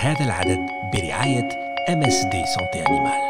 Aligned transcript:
هذا 0.00 0.24
العدد 0.24 0.58
برعاية 0.92 1.48
MSD 1.88 2.46
Santé 2.46 2.80
Animale. 2.86 3.26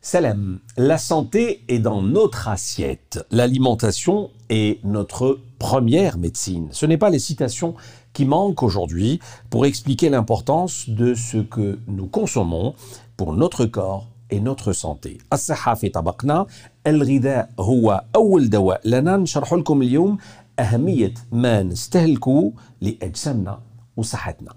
Salam, 0.00 0.60
la 0.76 0.96
santé 0.96 1.64
est 1.68 1.80
dans 1.80 2.02
notre 2.02 2.48
assiette. 2.48 3.26
L'alimentation 3.30 4.30
est 4.48 4.82
notre 4.84 5.38
première 5.58 6.18
médecine. 6.18 6.68
Ce 6.70 6.86
n'est 6.86 6.96
pas 6.96 7.10
les 7.10 7.18
citations 7.18 7.74
qui 8.12 8.24
manquent 8.24 8.62
aujourd'hui 8.62 9.20
pour 9.50 9.66
expliquer 9.66 10.08
l'importance 10.08 10.88
de 10.88 11.14
ce 11.14 11.38
que 11.38 11.78
nous 11.88 12.06
consommons 12.06 12.74
pour 13.16 13.34
notre 13.34 13.66
corps 13.66 14.06
et 14.32 14.40
notre 14.40 14.72
santé. 14.72 15.18
الصحة 15.32 15.74
في 15.74 15.88
طبقنا 15.88 16.46
الغذاء 16.86 17.50
هو 17.60 18.04
أول 18.16 18.50
دواء 18.50 18.80
لنا 18.84 19.16
نشرح 19.16 19.54
لكم 19.54 19.82
اليوم 19.82 20.18
أهمية 20.58 21.14
ما 21.32 21.62
نستهلكه 21.62 22.52
لأجسامنا 22.80 23.60
وصحتنا. 23.96 24.52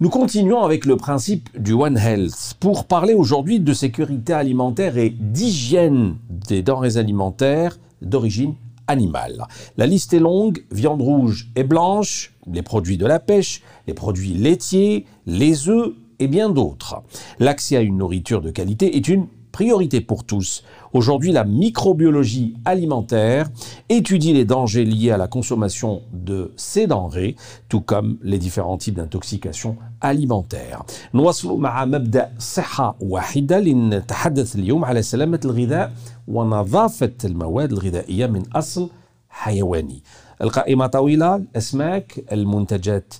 Nous 0.00 0.10
continuons 0.10 0.64
avec 0.64 0.84
le 0.84 0.96
principe 0.96 1.48
du 1.56 1.74
One 1.74 1.96
Health 1.96 2.54
pour 2.58 2.86
parler 2.86 3.14
aujourd'hui 3.14 3.60
de 3.60 3.72
sécurité 3.72 4.32
alimentaire 4.32 4.98
et 4.98 5.10
d'hygiène 5.10 6.16
des 6.28 6.62
denrées 6.62 6.96
alimentaires 6.96 7.78
d'origine 8.00 8.54
animale. 8.88 9.46
La 9.76 9.86
liste 9.86 10.12
est 10.12 10.18
longue, 10.18 10.64
viande 10.72 11.02
rouge 11.02 11.50
et 11.54 11.62
blanche, 11.62 12.34
les 12.50 12.62
produits 12.62 12.98
de 12.98 13.06
la 13.06 13.20
pêche, 13.20 13.62
les 13.86 13.94
produits 13.94 14.34
laitiers, 14.34 15.06
les 15.24 15.68
œufs 15.68 15.92
et 16.18 16.28
bien 16.28 16.50
d'autres. 16.50 17.02
L'accès 17.38 17.76
à 17.76 17.80
une 17.80 17.96
nourriture 17.96 18.40
de 18.40 18.50
qualité 18.50 18.96
est 18.96 19.08
une 19.08 19.26
priorité 19.52 20.00
pour 20.00 20.24
tous. 20.24 20.64
Aujourd'hui, 20.94 21.30
la 21.30 21.44
microbiologie 21.44 22.54
alimentaire 22.64 23.50
étudie 23.88 24.32
les 24.32 24.46
dangers 24.46 24.84
liés 24.84 25.10
à 25.10 25.18
la 25.18 25.28
consommation 25.28 26.02
de 26.12 26.52
ces 26.56 26.86
denrées, 26.86 27.36
tout 27.68 27.82
comme 27.82 28.18
les 28.22 28.38
différents 28.38 28.78
types 28.78 28.94
d'intoxication 28.94 29.76
alimentaire. 30.00 30.84
نواصل 31.14 31.60
مع 31.60 31.84
مبدأ 31.84 32.32
صحة 32.38 32.96
واحدة 33.00 33.60
لنتحدث 33.60 34.56
اليوم 34.56 34.84
على 34.84 35.02
سلامة 35.02 35.40
الغذاء 35.44 35.92
ونظافة 36.28 37.12
المواد 37.24 37.72
الغذائية 37.72 38.26
من 38.26 38.42
أصل 38.54 38.90
حيواني. 39.28 40.02
القائمة 40.41 40.87
طويلة 40.87 41.35
الأسماك 41.35 42.25
المنتجات 42.31 43.13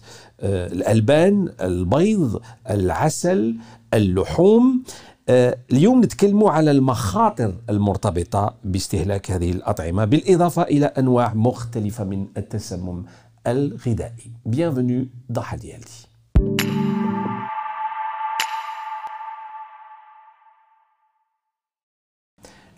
الألبان 0.43 1.49
البيض 1.61 2.41
العسل 2.69 3.55
اللحوم 3.93 4.83
اليوم 5.29 6.03
نتكلموا 6.03 6.51
على 6.51 6.71
المخاطر 6.71 7.53
المرتبطة 7.69 8.53
باستهلاك 8.63 9.31
هذه 9.31 9.51
الأطعمة 9.51 10.05
بالإضافة 10.05 10.61
إلى 10.61 10.85
أنواع 10.85 11.33
مختلفة 11.33 12.03
من 12.03 12.27
التسمم 12.37 13.03
الغذائي. 13.47 14.31
Bienvenue 14.49 15.07
dans 15.29 15.43
Hadialti. 15.43 16.86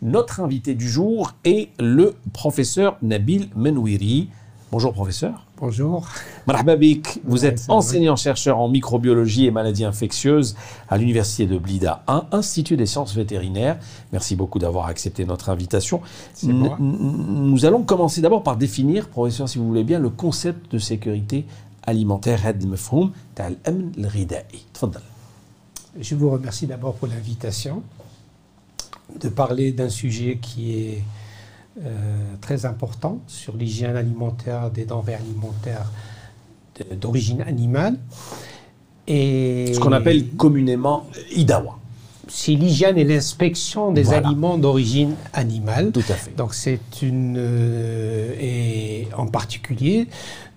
Notre 0.02 0.40
invité 0.40 0.76
du 0.76 0.90
jour 0.90 1.34
est 1.44 1.72
le 1.78 2.16
professeur 2.32 2.98
Nabil 3.02 3.50
Menouiri. 3.58 4.30
Bonjour 4.72 4.94
professeur. 4.94 5.46
Bonjour. 5.58 6.08
Marhababik, 6.48 7.20
vous 7.26 7.46
êtes 7.46 7.66
enseignant-chercheur 7.68 8.60
en 8.60 8.70
microbiologie 8.70 9.46
et 9.46 9.52
maladies 9.52 9.84
infectieuses 9.84 10.56
à 10.88 10.98
l'université 10.98 11.48
de 11.48 11.58
Blida 11.58 12.04
1, 12.08 12.28
Institut 12.32 12.78
des 12.78 12.86
sciences 12.86 13.14
vétérinaires. 13.14 13.78
Merci 14.14 14.38
beaucoup 14.38 14.58
d'avoir 14.58 14.86
accepté 14.86 15.26
notre 15.26 15.50
invitation. 15.50 16.00
Nous 16.44 17.66
allons 17.66 17.84
commencer 17.84 18.22
d'abord 18.22 18.44
par 18.44 18.56
définir, 18.56 19.10
professeur, 19.10 19.50
si 19.50 19.58
vous 19.58 19.68
voulez 19.68 19.84
bien, 19.84 20.00
le 20.00 20.10
concept 20.10 20.72
de 20.72 20.78
sécurité 20.78 21.46
alimentaire 21.86 22.42
Je 26.00 26.16
vous 26.16 26.30
remercie 26.30 26.68
d'abord 26.68 26.94
pour 26.94 27.10
l'invitation 27.10 27.84
de 29.20 29.30
parler 29.30 29.72
d'un 29.72 29.90
sujet 29.90 30.38
qui 30.42 30.74
est 30.74 31.04
euh, 31.86 32.36
très 32.42 32.66
important 32.66 33.20
sur 33.28 33.56
l'hygiène 33.56 33.96
alimentaire 33.96 34.70
des 34.72 34.86
denrées 34.86 35.16
alimentaires 35.16 35.92
d'origine 37.00 37.42
animale. 37.42 37.98
Et 39.08 39.74
Ce 39.74 39.80
qu'on 39.80 39.92
appelle 39.92 40.30
communément 40.30 41.08
IDAWA. 41.32 41.80
C'est 42.32 42.54
l'hygiène 42.54 42.98
et 42.98 43.04
l'inspection 43.04 43.92
des 43.92 44.04
Voilà. 44.04 44.28
aliments 44.28 44.58
d'origine 44.58 45.16
animale. 45.34 45.92
Tout 45.92 46.00
à 46.10 46.14
fait. 46.14 46.36
Donc 46.36 46.54
c'est 46.54 46.80
une 47.02 47.36
euh, 47.38 48.34
et 48.40 49.08
en 49.18 49.26
particulier 49.26 50.08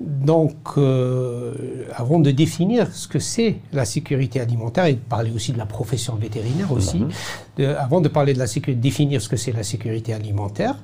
donc 0.00 0.54
euh, 0.76 1.86
avant 1.94 2.18
de 2.20 2.30
définir 2.30 2.92
ce 2.94 3.08
que 3.08 3.18
c'est 3.18 3.56
la 3.72 3.84
sécurité 3.84 4.38
alimentaire 4.40 4.84
et 4.86 4.94
de 4.94 4.98
parler 4.98 5.30
aussi 5.30 5.52
de 5.52 5.58
la 5.58 5.66
profession 5.66 6.14
vétérinaire 6.16 6.70
aussi, 6.72 6.98
Mhm. 7.00 7.10
de- 7.58 7.64
avant 7.66 8.00
de 8.00 8.08
parler 8.08 8.34
de 8.34 8.38
la 8.38 8.46
sécurité, 8.46 8.80
définir 8.80 9.22
ce 9.22 9.28
que 9.28 9.36
c'est 9.36 9.52
la 9.52 9.62
sécurité 9.62 10.12
alimentaire, 10.12 10.76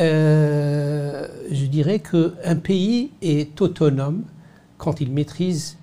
euh, 0.00 1.26
je 1.50 1.66
dirais 1.66 1.98
que 1.98 2.34
un 2.44 2.56
pays 2.56 3.10
est 3.22 3.60
autonome 3.60 4.22
quand 4.78 5.00
il 5.00 5.10
maîtrise 5.12 5.76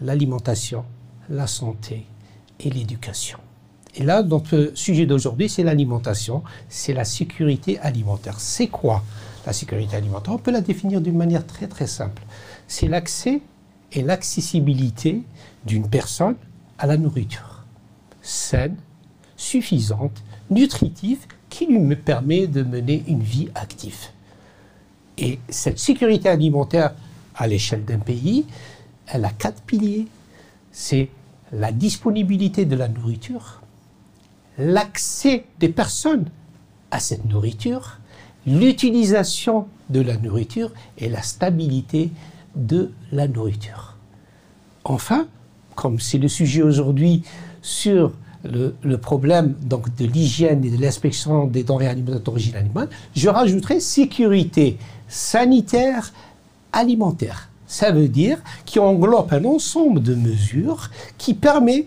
l'alimentation, 0.00 0.84
la 1.28 1.46
santé 1.46 2.06
et 2.58 2.70
l'éducation. 2.70 3.38
Et 4.00 4.02
là, 4.02 4.22
notre 4.22 4.72
sujet 4.74 5.04
d'aujourd'hui, 5.04 5.50
c'est 5.50 5.62
l'alimentation, 5.62 6.42
c'est 6.70 6.94
la 6.94 7.04
sécurité 7.04 7.78
alimentaire. 7.80 8.40
C'est 8.40 8.68
quoi 8.68 9.04
la 9.44 9.52
sécurité 9.52 9.94
alimentaire? 9.94 10.32
On 10.32 10.38
peut 10.38 10.50
la 10.50 10.62
définir 10.62 11.02
d'une 11.02 11.18
manière 11.18 11.46
très 11.46 11.66
très 11.66 11.86
simple. 11.86 12.22
C'est 12.66 12.88
l'accès 12.88 13.42
et 13.92 14.02
l'accessibilité 14.02 15.20
d'une 15.66 15.86
personne 15.86 16.36
à 16.78 16.86
la 16.86 16.96
nourriture 16.96 17.66
saine, 18.22 18.76
suffisante, 19.36 20.22
nutritive, 20.48 21.26
qui 21.50 21.66
lui 21.66 21.94
permet 21.96 22.46
de 22.46 22.62
mener 22.62 23.04
une 23.06 23.22
vie 23.22 23.50
active. 23.54 24.06
Et 25.18 25.40
cette 25.50 25.78
sécurité 25.78 26.30
alimentaire 26.30 26.94
à 27.36 27.46
l'échelle 27.46 27.84
d'un 27.84 27.98
pays, 27.98 28.46
elle 29.08 29.26
a 29.26 29.30
quatre 29.30 29.60
piliers. 29.60 30.06
C'est 30.72 31.10
la 31.52 31.70
disponibilité 31.70 32.64
de 32.64 32.76
la 32.76 32.88
nourriture, 32.88 33.60
l'accès 34.60 35.46
des 35.58 35.70
personnes 35.70 36.26
à 36.90 37.00
cette 37.00 37.24
nourriture, 37.24 37.98
l'utilisation 38.46 39.66
de 39.88 40.00
la 40.00 40.16
nourriture 40.16 40.70
et 40.98 41.08
la 41.08 41.22
stabilité 41.22 42.10
de 42.54 42.90
la 43.10 43.26
nourriture. 43.26 43.96
Enfin, 44.84 45.26
comme 45.74 45.98
c'est 45.98 46.18
le 46.18 46.28
sujet 46.28 46.62
aujourd'hui 46.62 47.22
sur 47.62 48.12
le, 48.44 48.96
problème 48.96 49.54
donc, 49.62 49.94
de 49.96 50.06
l'hygiène 50.06 50.64
et 50.64 50.70
de 50.70 50.80
l'inspection 50.80 51.46
des 51.46 51.62
denrées 51.62 51.88
alimentaires 51.88 52.20
d'origine 52.20 52.56
animale, 52.56 52.88
je 53.14 53.28
rajouterai 53.28 53.80
sécurité 53.80 54.78
sanitaire 55.08 56.12
alimentaire. 56.72 57.48
Ça 57.66 57.92
veut 57.92 58.08
dire 58.08 58.38
qui 58.64 58.78
englobe 58.78 59.32
un 59.32 59.44
ensemble 59.44 60.02
de 60.02 60.14
mesures 60.14 60.90
qui 61.18 61.34
permet 61.34 61.86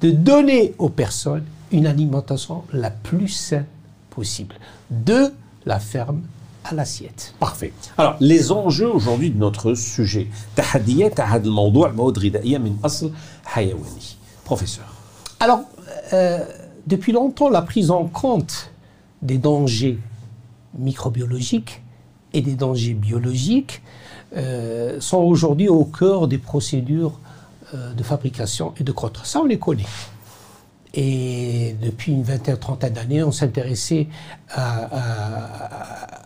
de 0.00 0.10
donner 0.10 0.74
aux 0.78 0.90
personnes 0.90 1.44
une 1.73 1.87
alimentation 1.87 2.63
la 2.73 2.91
plus 2.91 3.27
saine 3.27 3.65
possible, 4.09 4.55
de 4.89 5.31
la 5.65 5.79
ferme 5.79 6.21
à 6.63 6.73
l'assiette. 6.73 7.33
Parfait. 7.39 7.73
Alors, 7.97 8.15
les 8.19 8.51
enjeux 8.51 8.91
aujourd'hui 8.91 9.31
de 9.31 9.37
notre 9.37 9.73
sujet. 9.75 10.27
تحديات 10.55 11.21
هذا 11.21 11.47
الموضوع 11.47 11.91
مواد 11.91 12.19
غذائية 12.19 12.57
من 12.57 12.77
أصل 12.85 13.11
حيواني. 13.45 14.17
Professeur. 14.45 14.85
Alors, 15.39 15.61
euh, 16.13 16.43
depuis 16.87 17.11
longtemps, 17.11 17.49
la 17.49 17.61
prise 17.61 17.91
en 17.91 18.05
compte 18.05 18.71
des 19.21 19.37
dangers 19.37 19.99
microbiologiques 20.77 21.81
et 22.33 22.41
des 22.41 22.55
dangers 22.55 22.93
biologiques 22.93 23.81
euh, 24.35 24.99
sont 24.99 25.17
aujourd'hui 25.17 25.69
au 25.69 25.85
cœur 25.85 26.27
des 26.27 26.37
procédures 26.37 27.19
euh, 27.73 27.93
de 27.93 28.03
fabrication 28.03 28.73
et 28.77 28.83
de 28.83 28.91
contrôle. 28.91 29.25
Ça, 29.25 29.39
on 29.41 29.45
les 29.45 29.59
connaît. 29.59 29.85
Et 30.96 31.74
depuis 31.82 32.12
une 32.12 32.22
vingtaine, 32.22 32.56
trentaine 32.56 32.92
d'années, 32.92 33.22
on 33.24 33.32
s'intéressait 33.32 34.06
à, 34.50 34.84
à- 34.84 36.20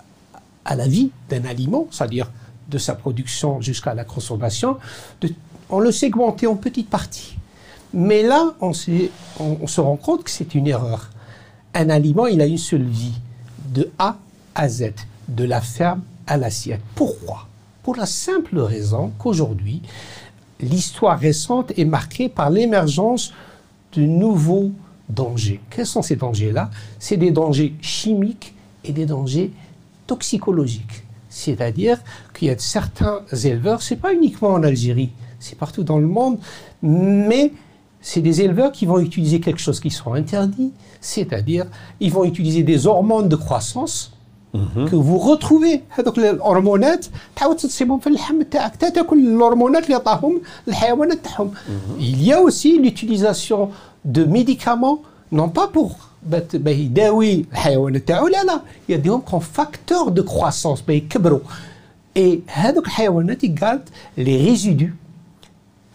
à 0.65 0.75
la 0.77 0.87
vie 0.87 1.11
d'un 1.31 1.45
aliment, 1.47 1.87
c'est-à-dire 1.91 2.31
de 2.69 2.77
sa 2.77 2.95
production 2.95 3.61
jusqu'à 3.63 3.95
la 3.95 4.05
consommation. 4.05 4.77
De- 5.23 5.33
on 5.71 5.81
le 5.81 5.91
segmentait 5.91 6.47
en 6.47 6.57
petites 6.57 6.91
parties. 6.91 7.37
Mais 7.95 8.23
là, 8.23 8.55
on, 8.61 8.73
on- 9.41 9.59
on 9.63 9.67
se 9.67 9.81
rend 9.81 9.97
compte 9.97 10.25
que 10.25 10.31
c'est 10.31 10.55
une 10.55 10.67
erreur. 10.67 11.09
Un 11.73 11.89
aliment, 11.89 12.27
il 12.27 12.41
a 12.43 12.47
une 12.47 12.59
seule 12.59 12.83
vie, 12.85 13.15
de 13.73 13.91
A 13.99 14.17
à 14.55 14.69
Z, 14.69 14.93
de 15.29 15.45
la 15.45 15.63
ferme 15.63 16.03
à 16.27 16.37
l'assiette. 16.37 16.81
Pourquoi? 16.95 17.47
Pour 17.83 17.97
la 17.97 18.05
simple 18.07 18.59
raison 18.59 19.13
qu'aujourd'hui, 19.19 19.81
l'histoire 20.61 21.19
récente 21.19 21.73
est 21.79 21.85
marquée 21.87 22.29
par 22.29 22.51
l'émergence 22.51 23.33
de 23.95 24.03
nouveaux 24.03 24.71
dangers. 25.09 25.61
Quels 25.71 25.87
sont 25.87 26.03
ces 26.03 26.17
dangers-là? 26.17 26.71
C'est 26.99 27.17
des 27.17 27.31
dangers 27.31 27.75
chimiques 27.81 28.55
et 28.85 28.93
des 28.93 29.07
dangers 29.07 29.51
toxicologique. 30.07 31.05
C'est-à-dire 31.29 31.99
qu'il 32.35 32.49
y 32.49 32.51
a 32.51 32.59
certains 32.59 33.21
éleveurs, 33.45 33.83
c'est 33.83 33.97
pas 33.97 34.13
uniquement 34.13 34.49
en 34.49 34.63
Algérie, 34.63 35.11
c'est 35.39 35.59
partout 35.59 35.85
dans 35.85 35.99
le 35.99 36.07
monde, 36.07 36.39
mais 36.83 37.53
c'est 38.01 38.23
des 38.23 38.41
éleveurs 38.41 38.73
qui 38.73 38.87
vont 38.87 38.99
utiliser 38.99 39.41
quelque 39.41 39.61
chose 39.61 39.81
qui 39.81 39.91
sera 39.91 40.17
interdit, 40.17 40.73
c'est-à-dire 41.01 41.67
ils 42.01 42.13
vont 42.13 42.25
utiliser 42.25 42.63
des 42.63 42.87
hormones 42.87 43.29
de 43.29 43.37
croissance 43.37 44.13
que 44.90 44.96
vous 44.96 45.18
retrouvez 45.18 45.82
هذوك 45.90 46.18
الهرمونات 46.18 47.06
تعاود 47.36 47.56
تصيبهم 47.56 48.00
في 48.00 48.08
اللحم 48.08 48.42
تاعك 48.42 48.76
تاكل 48.76 49.20
الهرمونات 49.20 49.84
اللي 49.84 49.96
عطاهم 49.96 50.42
الحيوانات 50.68 51.18
تاعهم 51.26 51.52
il 52.00 52.28
y 52.28 52.34
a 52.34 52.42
aussi 52.42 52.80
l'utilisation 52.80 53.70
de 54.06 54.24
médicaments 54.26 55.00
non 55.32 55.50
pas 55.50 55.68
pour 55.68 55.92
يداوي 56.66 57.46
الحيوانات 57.52 58.08
تاعو 58.08 58.28
لا 58.28 58.44
لا 58.44 58.62
يديهم 58.90 59.20
كون 59.20 59.40
فاكتور 59.40 60.10
دو 60.10 60.24
كرواسونس 60.24 60.84
يكبروا 60.90 61.40
اي 62.18 62.42
هذوك 62.48 62.86
الحيوانات 62.86 63.44
يقالت 63.44 63.90
لي 64.18 64.46
ريزيدو 64.46 64.88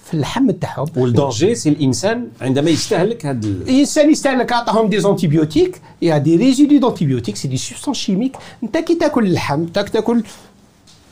في 0.05 0.15
اللحم 0.15 0.51
تاعهم 0.51 0.87
والدونجي 0.97 1.55
سي 1.55 1.69
الانسان 1.69 2.29
عندما 2.41 2.71
يستهلك 2.71 3.27
هذا 3.27 3.49
الانسان 3.49 4.11
يستهلك 4.11 4.53
عطاهم 4.53 4.89
دي 4.89 5.01
زونتيبيوتيك 5.01 5.81
يا 6.03 6.19
دي 6.19 6.37
ريزيدو 6.37 6.79
دونتيبيوتيك 6.79 7.37
سي 7.37 7.49
دي 7.49 7.57
سبستانس 7.57 7.97
شيميك 7.97 8.37
انت 8.63 8.79
كي 8.79 8.95
تاكل 8.95 9.27
اللحم 9.27 9.65
تاك 9.65 9.89
تاكل 9.89 10.23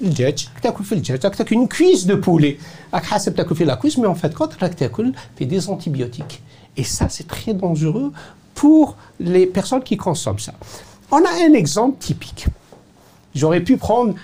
الدجاج 0.03 0.49
تاكل 0.63 0.85
في 0.85 0.93
الدجاج 0.93 1.25
راك 1.25 1.35
تاكل 1.35 1.57
اون 1.57 1.67
كويس 1.67 2.05
دو 2.05 2.17
بولي 2.17 2.57
راك 2.95 3.05
حاسب 3.05 3.35
تاكل 3.35 3.55
في 3.57 3.65
لا 3.65 3.75
كويس 3.75 3.99
مي 3.99 4.07
اون 4.07 4.15
فات 4.15 4.35
كونت 4.35 4.63
راك 4.63 4.75
تاكل 4.75 5.13
في 5.39 5.45
دي 5.45 5.61
زونتيبيوتيك 5.61 6.41
Et 6.77 6.85
ça, 6.85 7.09
c'est 7.09 7.27
très 7.27 7.55
dangereux 7.55 8.13
pour 8.55 8.97
les 9.19 9.47
personnes 9.47 9.83
qui 9.83 9.97
consomment 9.97 10.39
ça. 10.39 10.53
On 11.11 11.19
a 11.19 11.33
un 11.49 11.55
exemple 11.55 11.99
typique. 11.99 12.47
J'aurais 13.35 13.61
pu 13.61 13.77
prendre 13.77 14.15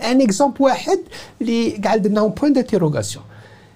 un 0.00 0.20
exemple 0.20 0.60
واحد 0.60 0.98
اللي 1.40 1.70
قاعد 1.84 2.06
لنا 2.06 2.34
point 2.40 2.52
d'interrogation. 2.52 3.20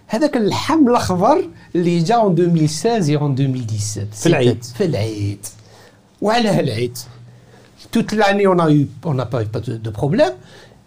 هذاك 0.07 0.37
اللحم 0.37 0.89
الأخضر 0.89 1.49
اللي 1.75 1.99
جا 1.99 2.21
en 2.21 2.27
2016 2.27 3.09
et 3.09 3.17
en 3.17 3.35
2017 3.35 4.07
في 4.13 4.27
العيد. 4.27 4.65
في 4.65 4.85
العيد. 4.85 5.47
وعلى 6.23 6.61
العيد. 6.61 6.99
On 7.93 9.15
n'a 9.15 9.27
pas 9.27 9.43
eu 9.43 9.47
pas 9.47 9.61
de, 9.61 9.77
de 9.77 9.91
problème. 9.91 10.35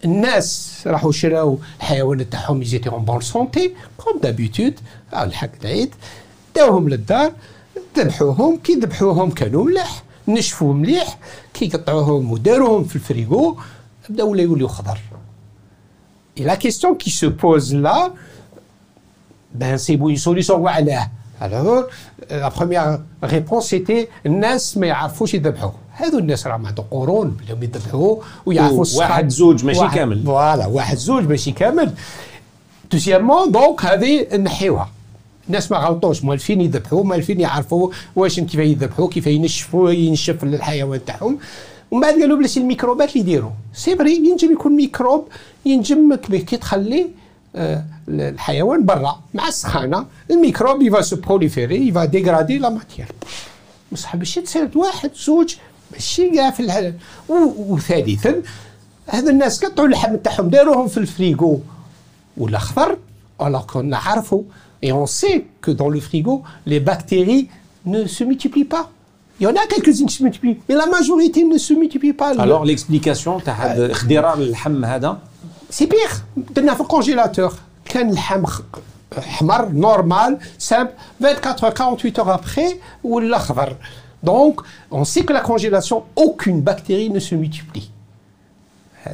الناس 0.06 0.80
راحوا 0.88 1.12
شراو 1.12 1.59
الحيوانات 1.80 2.27
تاعهم 2.31 2.62
يزيتي 2.62 2.89
اون 2.89 3.06
بون 3.06 3.21
سونتي 3.21 3.74
كوم 3.97 4.19
دابيتود 4.19 4.80
الحق 5.13 5.50
العيد. 5.62 5.95
داوهم 6.56 6.89
للدار 6.89 7.31
ذبحوهم. 7.97 8.57
كي 8.57 8.74
ذبحوهم 8.74 9.31
كانوا 9.31 9.63
ملاح 9.63 10.03
نشفوا 10.27 10.74
مليح. 10.74 11.18
كي 11.53 11.68
قطعوهم 11.68 12.31
وداروهم 12.31 12.83
في 12.83 12.95
الفريغو 12.95 13.57
بداو 14.09 14.31
ولا 14.31 14.41
يوليو 14.41 14.68
خضر. 14.68 15.00
اي 16.38 16.44
لا 16.44 16.55
كيستيون 16.55 16.94
كي 16.94 17.11
سو 17.11 17.31
بوز 17.31 17.75
لا 17.75 18.12
ben 19.55 19.79
c'est 19.79 19.94
une 19.94 20.17
solution 20.17 20.55
وعلاه 20.55 21.09
alors 21.41 21.85
la 22.31 22.50
première 22.50 22.99
réponse 23.23 23.69
c'était 23.69 24.09
الناس 24.26 24.76
ما 24.76 24.87
يعرفوش 24.87 25.35
يذبحوا 25.35 25.70
هذو 25.93 26.19
الناس 26.19 26.47
راهم 26.47 26.67
عندهم 26.67 26.87
قرون 26.91 27.29
بدهم 27.29 27.62
يذبحوا 27.62 28.17
ويعرفوا 28.47 28.85
واحد 28.97 29.29
زوج 29.29 29.65
ماشي 29.65 29.81
واحد 29.81 29.97
كامل 29.97 30.23
فوالا 30.25 30.67
واحد 30.67 30.97
زوج 30.97 31.25
ماشي 31.25 31.53
كامل 31.53 31.93
دوزيامون 32.91 33.53
دونك 33.53 33.85
هذه 33.85 34.37
نحيوها 34.37 34.91
الناس 35.49 35.70
ما 35.70 35.79
غلطوش 35.79 36.25
مالفين 36.25 36.61
يذبحوا 36.61 37.05
مالفين 37.05 37.41
يعرفوا 37.41 37.91
واش 38.17 38.41
كيف 38.41 38.55
يذبحوا 38.55 39.09
كيف 39.09 39.26
ينشفوا 39.26 39.91
ينشف 39.91 40.44
الحيوان 40.44 41.05
تاعهم 41.05 41.38
ومن 41.94 42.01
بعد 42.01 42.13
قالوا 42.19 42.38
بلاش 42.38 42.57
الميكروبات 42.57 43.10
اللي 43.10 43.19
يديروا. 43.19 43.51
سي 43.74 43.95
فري 43.95 44.16
ينجم 44.16 44.51
يكون 44.51 44.72
ميكروب 44.75 45.28
ينجم 45.66 46.16
كي 46.16 46.57
تخلي 46.57 47.10
آه 47.56 47.84
الحيوان 48.07 48.86
برا 48.86 49.19
مع 49.34 49.48
السخانة. 49.48 50.06
الميكروب 50.31 50.81
يفا 50.81 51.01
سو 51.01 51.16
بروليفيري 51.16 51.88
يفا 51.88 52.06
ديغرادي 52.06 52.57
لا 52.57 52.69
ماتيير. 52.69 53.07
بصح 53.92 54.16
باش 54.16 54.36
تصير 54.36 54.69
واحد 54.75 55.12
زوج 55.16 55.56
ماشي 55.92 56.30
كاع 56.30 56.51
في 56.51 56.94
وثالثا 57.30 58.42
هذا 59.07 59.30
الناس 59.30 59.66
قطعوا 59.66 59.88
اللحم 59.88 60.16
تاعهم 60.16 60.50
داروهم 60.50 60.88
في 60.88 60.98
الفريغو. 60.98 61.62
والاخضر 62.38 62.98
alors 63.42 63.66
qu'on 63.68 63.84
نعرفوا 63.84 64.44
et 64.86 64.92
on 64.92 65.06
sait 65.06 65.45
que 65.62 65.72
dans 65.72 65.90
le 65.90 66.00
frigo 66.00 66.44
les 66.66 66.80
bactéries 66.80 67.50
ne 67.86 68.07
se 68.07 68.24
multiplient 68.24 68.72
pas. 68.75 68.90
il 69.43 69.44
y 69.44 69.47
en 69.47 69.55
a 69.55 69.67
quelques-unes 69.73 70.06
qui 70.06 70.17
se 70.17 70.23
multiplient 70.23 70.59
mais 70.69 70.75
la 70.75 70.87
majorité 70.87 71.44
ne 71.44 71.59
se 71.59 71.73
multiplie 71.75 72.12
pas 72.12 72.31
alors 72.38 72.65
l'explication 72.65 73.43
تاع 73.44 73.93
خضرار 73.93 74.38
اللحم 74.38 74.85
هذا 74.85 75.19
سي 75.70 75.87
بيغ 75.87 76.11
درنا 76.37 76.75
في 76.75 76.81
الكونجيلاتور 76.81 77.53
كان 77.85 78.11
اللحم 78.11 78.44
حمر 79.19 79.69
نورمال 79.69 80.38
سامبل 80.59 80.93
24 81.20 81.70
48 81.70 82.19
heures 82.19 82.41
après 82.41 82.76
ولا 83.05 83.38
خضر 83.38 83.76
Donc, 84.23 84.62
on 84.91 85.05
sait 85.05 85.25
que 85.25 85.32
la 85.32 85.41
congélation, 85.41 86.05
aucune 86.17 86.61
bactérie 86.61 87.11
ne 87.11 87.20
se 87.20 87.35
multiplie. 87.35 87.91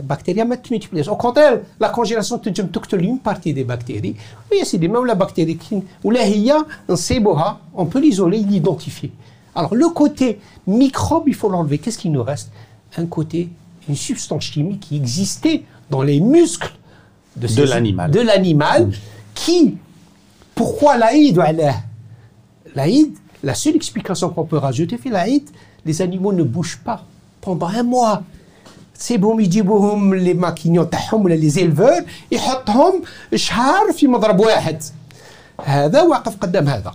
bactéries 0.02 0.44
ما 0.44 0.56
تمultiplies. 0.56 1.08
Au 1.08 1.16
contraire, 1.16 1.60
la 1.80 1.88
congélation 1.90 2.38
تنجم 2.38 2.66
تقتل 2.66 3.00
une 3.00 3.18
partie 3.18 3.52
des 3.52 3.64
bactéries. 3.64 4.16
Oui, 4.50 4.60
c'est 4.64 4.78
même 4.78 5.04
la 5.04 5.14
bactérie 5.14 5.56
qui 5.56 5.82
ولا 6.04 6.24
هي 6.24 6.64
نصيبوها, 6.88 7.58
on 7.76 7.84
peut 7.84 8.00
l'isoler, 8.00 8.38
l'identifier. 8.38 9.12
Alors 9.54 9.74
le 9.74 9.88
côté 9.88 10.40
microbe, 10.66 11.24
il 11.26 11.34
faut 11.34 11.48
l'enlever. 11.48 11.78
Qu'est-ce 11.78 11.98
qu'il 11.98 12.12
nous 12.12 12.22
reste 12.22 12.50
Un 12.96 13.06
côté, 13.06 13.48
une 13.88 13.96
substance 13.96 14.44
chimique 14.44 14.80
qui 14.80 14.96
existait 14.96 15.62
dans 15.90 16.02
les 16.02 16.20
muscles 16.20 16.72
de, 17.36 17.46
de 17.46 17.62
l'animal. 17.62 18.10
De 18.10 18.20
l'animal, 18.20 18.90
qui, 19.34 19.76
pourquoi 20.54 20.96
l'Aïd 20.96 21.40
L'Aïd, 22.74 23.12
la 23.42 23.54
seule 23.54 23.76
explication 23.76 24.30
qu'on 24.30 24.44
peut 24.44 24.58
rajouter, 24.58 24.98
fait 24.98 25.10
l'Aïd, 25.10 25.48
les 25.84 26.02
animaux 26.02 26.32
ne 26.32 26.42
bougent 26.42 26.80
pas 26.84 27.04
pendant 27.40 27.68
un 27.68 27.82
mois. 27.82 28.22
C'est 28.96 29.18
bon, 29.18 29.38
يجيبوهم 29.40 30.14
les 30.14 30.34
maquignons 30.34 30.84
تاعهم 30.84 31.24
ولا 31.24 31.36
les 31.36 31.58
éleveurs 31.58 32.04
يحطهم 32.32 33.02
شهر 33.34 33.92
في 33.92 34.06
مضرب 34.06 34.40
واحد 34.40 34.82
هذا 35.64 36.02
واقف 36.02 36.36
قدام 36.36 36.68
هذا 36.68 36.94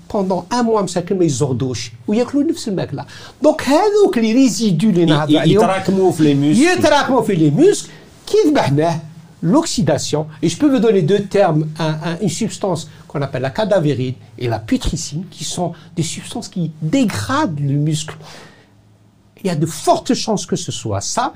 بوندون 0.12 0.46
ان 0.52 0.64
موا 0.64 0.82
مساكن 0.82 1.18
ما 1.18 1.24
يزغدوش 1.24 1.90
وياكلوا 2.08 2.42
نفس 2.42 2.68
الماكله 2.68 3.04
دونك 3.42 3.62
هذوك 3.62 4.18
لي 4.18 4.32
ريزيدو 4.32 4.88
اللي 4.90 5.04
نهضروا 5.04 5.40
عليهم 5.40 5.60
يتراكموا 5.60 6.12
في 6.12 6.22
لي 6.22 6.34
موسك 6.34 6.78
يتراكموا 6.78 7.22
في 7.22 7.34
لي 7.34 7.50
موسك 7.50 7.90
كي 8.26 8.50
ذبحناه 8.50 9.00
l'oxydation, 9.42 10.26
et 10.42 10.48
je 10.48 10.56
peux 10.56 10.70
vous 10.70 10.78
donner 10.78 11.02
deux 11.02 11.24
termes, 11.24 11.68
un, 11.78 11.94
un, 12.08 12.18
une 12.20 12.28
substance 12.28 12.88
qu'on 13.06 13.22
appelle 13.22 13.42
la 13.42 13.50
cadavérine 13.50 14.14
et 14.38 14.48
la 14.48 14.58
putricine, 14.58 15.24
qui 15.30 15.44
sont 15.44 15.72
des 15.94 16.02
substances 16.02 16.48
qui 16.48 16.72
dégradent 16.82 17.60
le 17.60 17.74
muscle. 17.74 18.16
Il 19.42 19.46
y 19.46 19.50
a 19.50 19.54
de 19.54 19.66
fortes 19.66 20.14
chances 20.14 20.46
que 20.46 20.56
ce 20.56 20.72
soit 20.72 21.00
ça, 21.00 21.32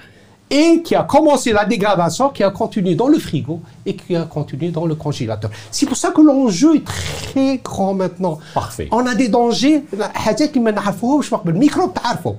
et 0.53 0.83
qui 0.83 0.97
a 0.97 1.05
commencé 1.05 1.53
la 1.53 1.65
dégradation, 1.65 2.29
qui 2.31 2.43
a 2.43 2.51
continué 2.51 2.97
dans 2.97 3.07
le 3.07 3.19
frigo 3.19 3.61
et 3.87 3.95
qui 3.95 4.17
a 4.17 4.25
continué 4.25 4.71
dans 4.71 4.85
le 4.85 4.97
congélateur. 4.97 5.51
C'est 5.71 5.87
pour 5.87 5.97
ça 5.97 6.11
que 6.11 6.21
l'enjeu 6.21 6.75
est 6.75 6.85
très 6.85 7.61
grand 7.63 7.95
maintenant. 7.95 8.39
Parfait. 8.53 8.89
On 8.91 9.07
a 9.07 9.15
des 9.15 9.29
dangers, 9.29 9.85
حاجات 10.15 10.51
اللي 10.51 10.61
ما 10.61 10.71
نعرفوهمش 10.71 11.35
قبل 11.35 11.53
الميكروب 11.53 11.95
تعرفوا 11.95 12.35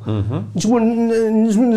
نجمو 0.56 0.80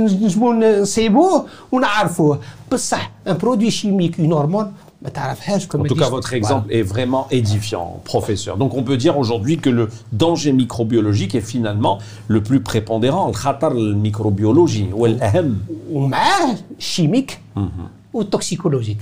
نجمو 0.02 0.52
نصيبوه 0.52 1.46
ونعرفوه 1.72 2.40
بصح 2.72 3.10
ان 3.28 3.36
برودوي 3.36 3.70
شيميك 3.70 4.20
اون 4.20 4.32
هرمون 4.32 4.72
en 5.05 5.83
tout 5.83 5.95
cas, 5.95 6.09
votre 6.09 6.33
exemple 6.33 6.73
est 6.73 6.81
vraiment 6.81 7.27
édifiant, 7.31 8.01
professeur. 8.03 8.57
Donc, 8.57 8.73
on 8.73 8.83
peut 8.83 8.97
dire 8.97 9.17
aujourd'hui 9.17 9.57
que 9.57 9.69
le 9.69 9.89
danger 10.11 10.51
microbiologique 10.51 11.35
est 11.35 11.41
finalement 11.41 11.99
le 12.27 12.43
plus 12.43 12.59
prépondérant. 12.59 13.27
Le 13.27 13.33
khatar 13.33 13.73
microbiologie, 13.73 14.89
ou 14.93 15.05
l'ahem. 15.05 15.59
chimique 16.79 17.39
ou 18.13 18.23
toxicologique. 18.23 19.01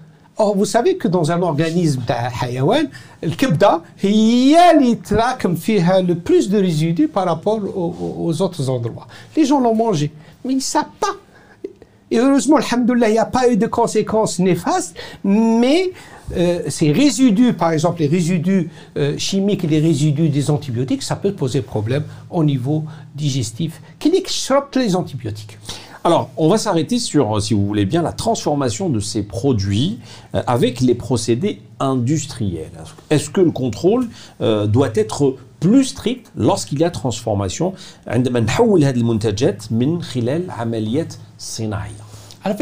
Vous 0.55 0.65
savez 0.65 0.97
que 0.97 1.07
dans 1.07 1.31
un 1.31 1.41
organisme 1.41 2.01
hayawan, 2.41 2.89
le 3.21 3.29
kibda, 3.29 3.81
il 4.03 4.49
y 4.49 4.55
a 4.55 4.73
le 4.73 6.13
plus 6.13 6.49
de 6.49 6.57
résidus 6.57 7.07
par 7.07 7.25
rapport 7.25 7.59
aux, 7.75 8.41
autres 8.41 8.69
endroits. 8.69 9.07
Les 9.35 9.45
gens 9.45 9.59
l'ont 9.59 9.75
mangé, 9.75 10.11
mais 10.43 10.53
ils 10.53 10.57
ne 10.57 10.61
savent 10.61 10.85
pas. 10.99 11.15
Et 12.09 12.19
heureusement, 12.19 12.57
alhamdoulilah, 12.57 13.09
il 13.09 13.13
n'y 13.13 13.19
a 13.19 13.25
pas 13.25 13.49
eu 13.49 13.55
de 13.55 13.67
conséquences 13.67 14.39
néfastes, 14.39 14.95
mais 15.23 15.91
euh, 16.35 16.63
ces 16.67 16.91
résidus, 16.91 17.53
par 17.53 17.71
exemple 17.71 18.01
les 18.01 18.07
résidus 18.07 18.69
euh, 18.97 19.17
chimiques 19.17 19.63
et 19.63 19.67
les 19.67 19.79
résidus 19.79 20.29
des 20.29 20.49
antibiotiques, 20.49 21.03
ça 21.03 21.15
peut 21.15 21.33
poser 21.33 21.61
problème 21.61 22.03
au 22.29 22.43
niveau 22.43 22.83
digestif. 23.15 23.81
Qui 23.99 24.09
dit 24.09 24.23
que 24.23 24.79
les 24.79 24.95
antibiotiques 24.95 25.57
alors, 26.06 26.30
on 26.36 26.48
va 26.48 26.56
s'arrêter 26.56 27.00
sur, 27.00 27.36
euh, 27.36 27.40
si 27.40 27.52
vous 27.52 27.66
voulez 27.66 27.84
bien, 27.84 28.00
la 28.00 28.12
transformation 28.12 28.88
de 28.88 29.00
ces 29.00 29.24
produits 29.24 29.98
euh, 30.36 30.42
avec 30.46 30.80
les 30.80 30.94
procédés 30.94 31.60
industriels. 31.80 32.70
Est-ce 33.10 33.28
que 33.28 33.40
le 33.40 33.50
contrôle 33.50 34.06
euh, 34.40 34.68
doit 34.68 34.90
être 34.94 35.34
plus 35.58 35.86
strict 35.86 36.30
lorsqu'il 36.36 36.78
y 36.78 36.84
a 36.84 36.90
transformation 36.90 37.72
عندما 38.06 38.40
نحول 38.40 38.84
هذه 38.84 38.96
المنتجات 38.96 39.72
من 39.72 40.02
خلال 40.02 40.50
عمليات 40.50 41.14
صناعية 41.38 42.06
Alors, 42.44 42.56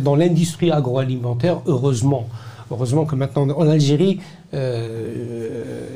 dans 0.00 0.14
l'industrie 0.14 0.70
agroalimentaire, 0.70 1.58
heureusement, 1.66 2.28
heureusement 2.70 3.04
que 3.04 3.16
maintenant 3.16 3.48
en 3.56 3.68
Algérie, 3.68 4.20
euh, 4.54 5.86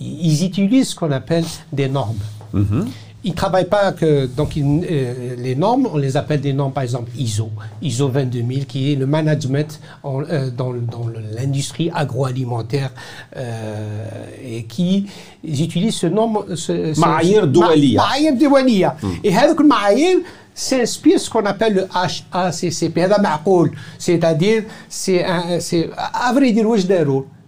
ils 0.00 0.42
utilisent 0.42 0.88
ce 0.88 0.94
qu'on 0.94 1.10
appelle 1.10 1.44
des 1.70 1.90
normes. 1.90 2.24
Mm 2.54 2.62
-hmm 2.62 2.84
ils 3.23 3.31
ne 3.31 3.35
travaillent 3.35 3.65
pas 3.67 3.91
que. 3.91 4.27
Donc, 4.27 4.55
euh, 4.57 5.35
les 5.37 5.55
normes, 5.55 5.87
on 5.91 5.97
les 5.97 6.17
appelle 6.17 6.39
des 6.39 6.53
normes, 6.53 6.71
par 6.71 6.83
exemple, 6.83 7.09
ISO, 7.17 7.49
ISO 7.81 8.09
22000, 8.09 8.65
qui 8.65 8.93
est 8.93 8.95
le 8.95 9.05
management 9.07 9.79
euh, 10.05 10.49
dans, 10.51 10.71
l'industrie 11.35 11.89
agroalimentaire 11.93 12.91
euh, 13.35 14.05
et 14.43 14.63
qui 14.63 15.07
utilisent 15.43 15.95
ce 15.95 16.07
nom. 16.07 16.45
Ma'ayir 16.97 17.47
Doualiya. 17.47 18.01
Ma'ayir 18.03 18.35
Doualiya. 18.35 18.95
Hmm. 19.01 19.07
Et 19.23 19.35
avec 19.35 19.59
le 19.59 19.65
Ma'ayir, 19.65 20.17
s'inspire 20.53 21.19
ce 21.19 21.29
qu'on 21.29 21.45
appelle 21.45 21.73
le 21.73 21.87
HACCP, 22.31 22.99
c'est-à-dire, 23.99 24.63
c'est, 24.89 25.23
à 25.23 26.33
vrai 26.33 26.51
dire, 26.51 26.65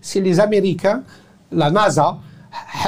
c'est 0.01 0.21
les 0.21 0.39
Américains, 0.39 1.01
la 1.51 1.71
NASA, 1.71 2.17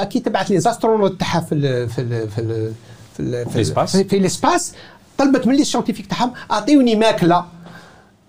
كي 0.10 0.20
تبعت 0.20 0.50
لي 0.50 0.60
زاسترونوت 0.60 1.20
تاعها 1.20 1.40
في 1.40 1.56
ال 1.56 1.90
في 1.90 2.02
ال 2.02 2.30
في 2.30 2.40
ال 2.42 2.74
في, 3.16 3.44
في, 3.44 3.52
في, 3.92 4.04
في 4.04 4.18
الاسباس. 4.18 4.74
طلبت 5.18 5.48
من 5.48 5.56
لي 5.56 5.64
سيونتيفيك 5.64 6.08
تاعهم 6.08 6.34
أعطيوني 6.52 6.96
ماكلة. 6.96 7.46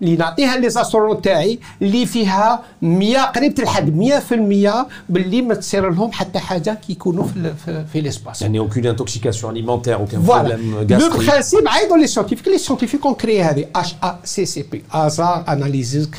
اللي 0.02 0.16
نعطيها 0.16 0.56
لي 0.56 0.70
زاسترونوت 0.70 1.24
تاعي 1.24 1.58
اللي 1.82 2.06
فيها 2.06 2.62
100 2.82 3.18
قريبه 3.18 3.62
الحد 3.62 4.12
100% 4.30 4.70
باللي 5.08 5.42
ما 5.42 5.54
تصير 5.54 5.90
لهم 5.90 6.12
حتى 6.12 6.38
حاجه 6.38 6.78
كي 6.86 6.92
يكونوا 6.92 7.24
في 7.24 7.54
في, 7.64 7.84
في 7.92 7.98
الاسباس 7.98 8.42
يعني 8.42 8.58
اوكين 8.58 8.86
انتوكسيكاسيون 8.86 9.52
اليمونتير 9.52 9.94
اوكين 9.94 10.22
بروبليم 10.22 10.86
لو 10.90 11.08
برانسيب 11.08 11.68
ايضا 11.68 11.96
لي 11.96 12.06
سيونتيفيك 12.06 12.48
لي 12.48 12.58
سيونتيفيك 12.58 13.06
اون 13.06 13.14
كريي 13.14 13.42
هذه 13.42 13.64
اش 13.76 13.94
ا 14.02 14.18
سي 14.24 14.44
سي 14.44 14.62
بي 14.62 14.82
ازار 14.92 15.44
اناليز 15.48 16.10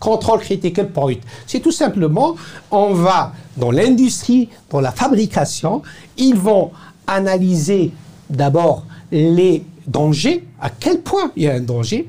كونترول 0.00 0.40
كريتيكال 0.40 0.84
بوينت 0.84 1.20
سي 1.46 1.58
تو 1.58 1.70
سامبلومون 1.70 2.36
اون 2.72 3.04
فا 3.04 3.32
dans 3.56 3.70
l'industrie, 3.70 4.48
dans 4.70 4.80
la 4.80 4.92
fabrication, 4.92 5.82
ils 6.18 6.36
vont 6.36 6.72
analyser 7.06 7.92
d'abord 8.28 8.84
les 9.10 9.64
dangers, 9.86 10.44
à 10.60 10.68
quel 10.68 11.00
point 11.00 11.30
il 11.36 11.44
y 11.44 11.48
a 11.48 11.54
un 11.54 11.60
danger, 11.60 12.08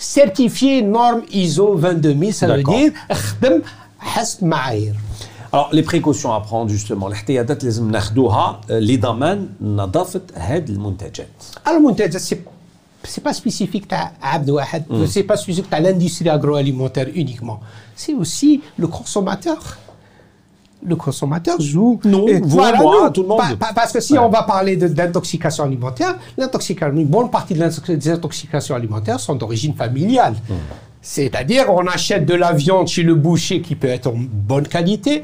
certifié 0.00 0.82
norme 0.82 1.22
ISO 1.32 1.74
22000, 1.74 2.34
ça 2.34 2.46
veut 2.46 2.62
dire 2.62 2.92
Alors, 5.52 5.70
les 5.72 5.82
précautions 5.82 6.32
à 6.32 6.40
prendre 6.40 6.70
justement, 6.70 7.06
الاحتياطات 7.06 7.64
لازم 7.64 7.90
ناخذوها 7.90 8.60
لضمان 8.70 9.48
نظافة 9.60 10.20
هاد 10.34 10.68
المنتجات. 10.68 11.28
المنتجات 11.68 12.16
سي 12.16 12.36
c'est 13.08 13.22
pas 13.22 13.32
spécifique 13.32 13.92
à 13.92 14.10
عبد 14.22 14.50
واحد, 14.50 14.84
c'est 15.06 15.22
pas 15.22 15.36
spécifique 15.36 15.72
à 15.72 15.80
l'industrie 15.80 16.28
agroalimentaire 16.28 17.06
uniquement. 17.14 17.60
C'est 17.94 18.14
aussi 18.14 18.60
le 18.78 18.88
consommateur 18.88 19.78
le 20.83 20.95
consommateur 20.95 21.59
joue. 21.59 21.99
Non, 22.03 22.25
voilà, 22.43 22.77
moi, 22.79 23.11
tout 23.11 23.21
le 23.21 23.27
monde. 23.27 23.41
parce 23.75 23.91
que 23.91 23.99
si 23.99 24.17
on 24.17 24.29
va 24.29 24.43
parler 24.43 24.75
d'intoxication 24.75 25.63
alimentaire, 25.63 26.15
l'intoxication, 26.37 26.95
une 26.95 27.05
bonne 27.05 27.29
partie 27.29 27.53
des 27.53 28.09
intoxications 28.09 28.75
alimentaires 28.75 29.19
sont 29.19 29.35
d'origine 29.35 29.73
familiale. 29.75 30.33
Hmm. 30.49 30.55
C'est-à-dire, 31.01 31.65
on 31.69 31.87
achète 31.87 32.25
de 32.25 32.35
la 32.35 32.53
viande 32.53 32.87
chez 32.87 33.03
le 33.03 33.15
boucher 33.15 33.61
qui 33.61 33.75
peut 33.75 33.87
être 33.87 34.07
en 34.07 34.15
bonne 34.15 34.67
qualité. 34.67 35.23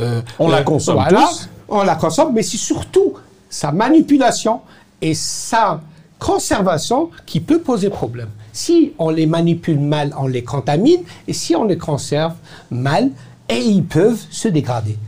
Euh, 0.00 0.22
on 0.38 0.48
la 0.48 0.58
euh, 0.58 0.62
consomme 0.62 1.04
tous. 1.08 1.48
On 1.68 1.82
la 1.82 1.96
consomme, 1.96 2.32
mais 2.34 2.42
c'est 2.42 2.56
surtout 2.56 3.14
sa 3.50 3.72
manipulation 3.72 4.60
et 5.02 5.14
sa 5.14 5.80
conservation 6.18 7.10
qui 7.26 7.40
peut 7.40 7.60
poser 7.60 7.90
problème. 7.90 8.28
Si 8.52 8.92
on 8.98 9.10
les 9.10 9.26
manipule 9.26 9.78
mal, 9.78 10.12
on 10.18 10.26
les 10.26 10.42
contamine, 10.42 11.00
et 11.26 11.32
si 11.32 11.54
on 11.54 11.64
les 11.64 11.78
conserve 11.78 12.34
mal, 12.70 13.10
et 13.48 13.58
ils 13.58 13.84
peuvent 13.84 14.24
se 14.30 14.48
dégrader. 14.48 14.98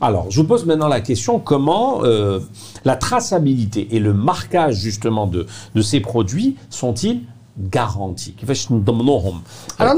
Alors, 0.00 0.30
je 0.30 0.40
vous 0.40 0.46
pose 0.46 0.64
maintenant 0.64 0.88
la 0.88 1.02
question 1.02 1.38
comment 1.38 2.04
euh, 2.04 2.40
la 2.84 2.96
traçabilité 2.96 3.88
et 3.94 3.98
le 3.98 4.14
marquage 4.14 4.76
justement 4.76 5.26
de, 5.26 5.46
de 5.74 5.82
ces 5.82 6.00
produits 6.00 6.56
sont-ils 6.70 7.22
garantis? 7.58 8.34
Alors, 9.78 9.96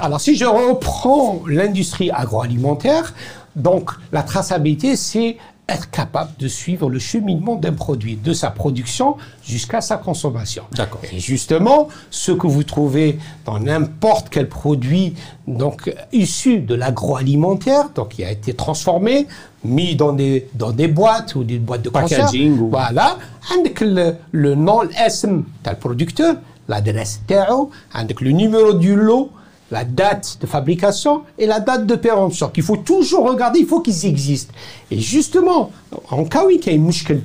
Alors, 0.00 0.20
si 0.20 0.36
je 0.36 0.44
reprends 0.44 1.42
l'industrie 1.48 2.10
agroalimentaire, 2.12 3.12
donc 3.56 3.90
la 4.12 4.22
traçabilité, 4.22 4.94
c'est 4.94 5.38
être 5.70 5.90
capable 5.90 6.32
de 6.38 6.48
suivre 6.48 6.90
le 6.90 6.98
cheminement 6.98 7.56
d'un 7.56 7.72
produit, 7.72 8.16
de 8.16 8.32
sa 8.32 8.50
production 8.50 9.16
jusqu'à 9.44 9.80
sa 9.80 9.96
consommation. 9.96 10.64
D'accord. 10.72 11.00
Et 11.12 11.20
justement, 11.20 11.88
ce 12.10 12.32
que 12.32 12.46
vous 12.46 12.64
trouvez 12.64 13.18
dans 13.44 13.58
n'importe 13.58 14.28
quel 14.30 14.48
produit 14.48 15.14
donc 15.46 15.94
issu 16.12 16.60
de 16.60 16.74
l'agroalimentaire, 16.74 17.90
donc 17.94 18.10
qui 18.10 18.24
a 18.24 18.30
été 18.30 18.54
transformé, 18.54 19.26
mis 19.64 19.94
dans 19.94 20.12
des 20.12 20.48
dans 20.54 20.72
des 20.72 20.88
boîtes 20.88 21.34
ou 21.34 21.44
des 21.44 21.58
boîtes 21.58 21.82
de 21.82 21.90
packaging 21.90 22.58
ou... 22.58 22.70
voilà, 22.70 23.18
avec 23.58 23.80
le, 23.80 24.14
le 24.32 24.54
nom, 24.54 24.82
l'ESM, 24.82 25.44
le 25.66 25.76
producteur, 25.76 26.36
l'adresse 26.68 27.22
TAO, 27.26 27.70
avec 27.92 28.20
le 28.20 28.30
numéro 28.30 28.72
du 28.74 28.94
lot, 28.96 29.30
la 29.70 29.84
date 29.84 30.38
de 30.40 30.46
fabrication 30.46 31.22
et 31.38 31.46
la 31.46 31.60
date 31.60 31.86
de 31.86 31.94
péremption, 31.94 32.48
qu'il 32.48 32.62
faut 32.62 32.76
toujours 32.76 33.28
regarder, 33.28 33.60
il 33.60 33.66
faut 33.66 33.80
qu'ils 33.80 34.06
existent. 34.06 34.52
Et 34.90 34.98
justement, 34.98 35.70
en 36.10 36.24
cas 36.24 36.44
où 36.44 36.50
il 36.50 36.64
y 36.64 36.68
a 36.68 36.72
une 36.72 36.82
mouchkine, 36.82 37.22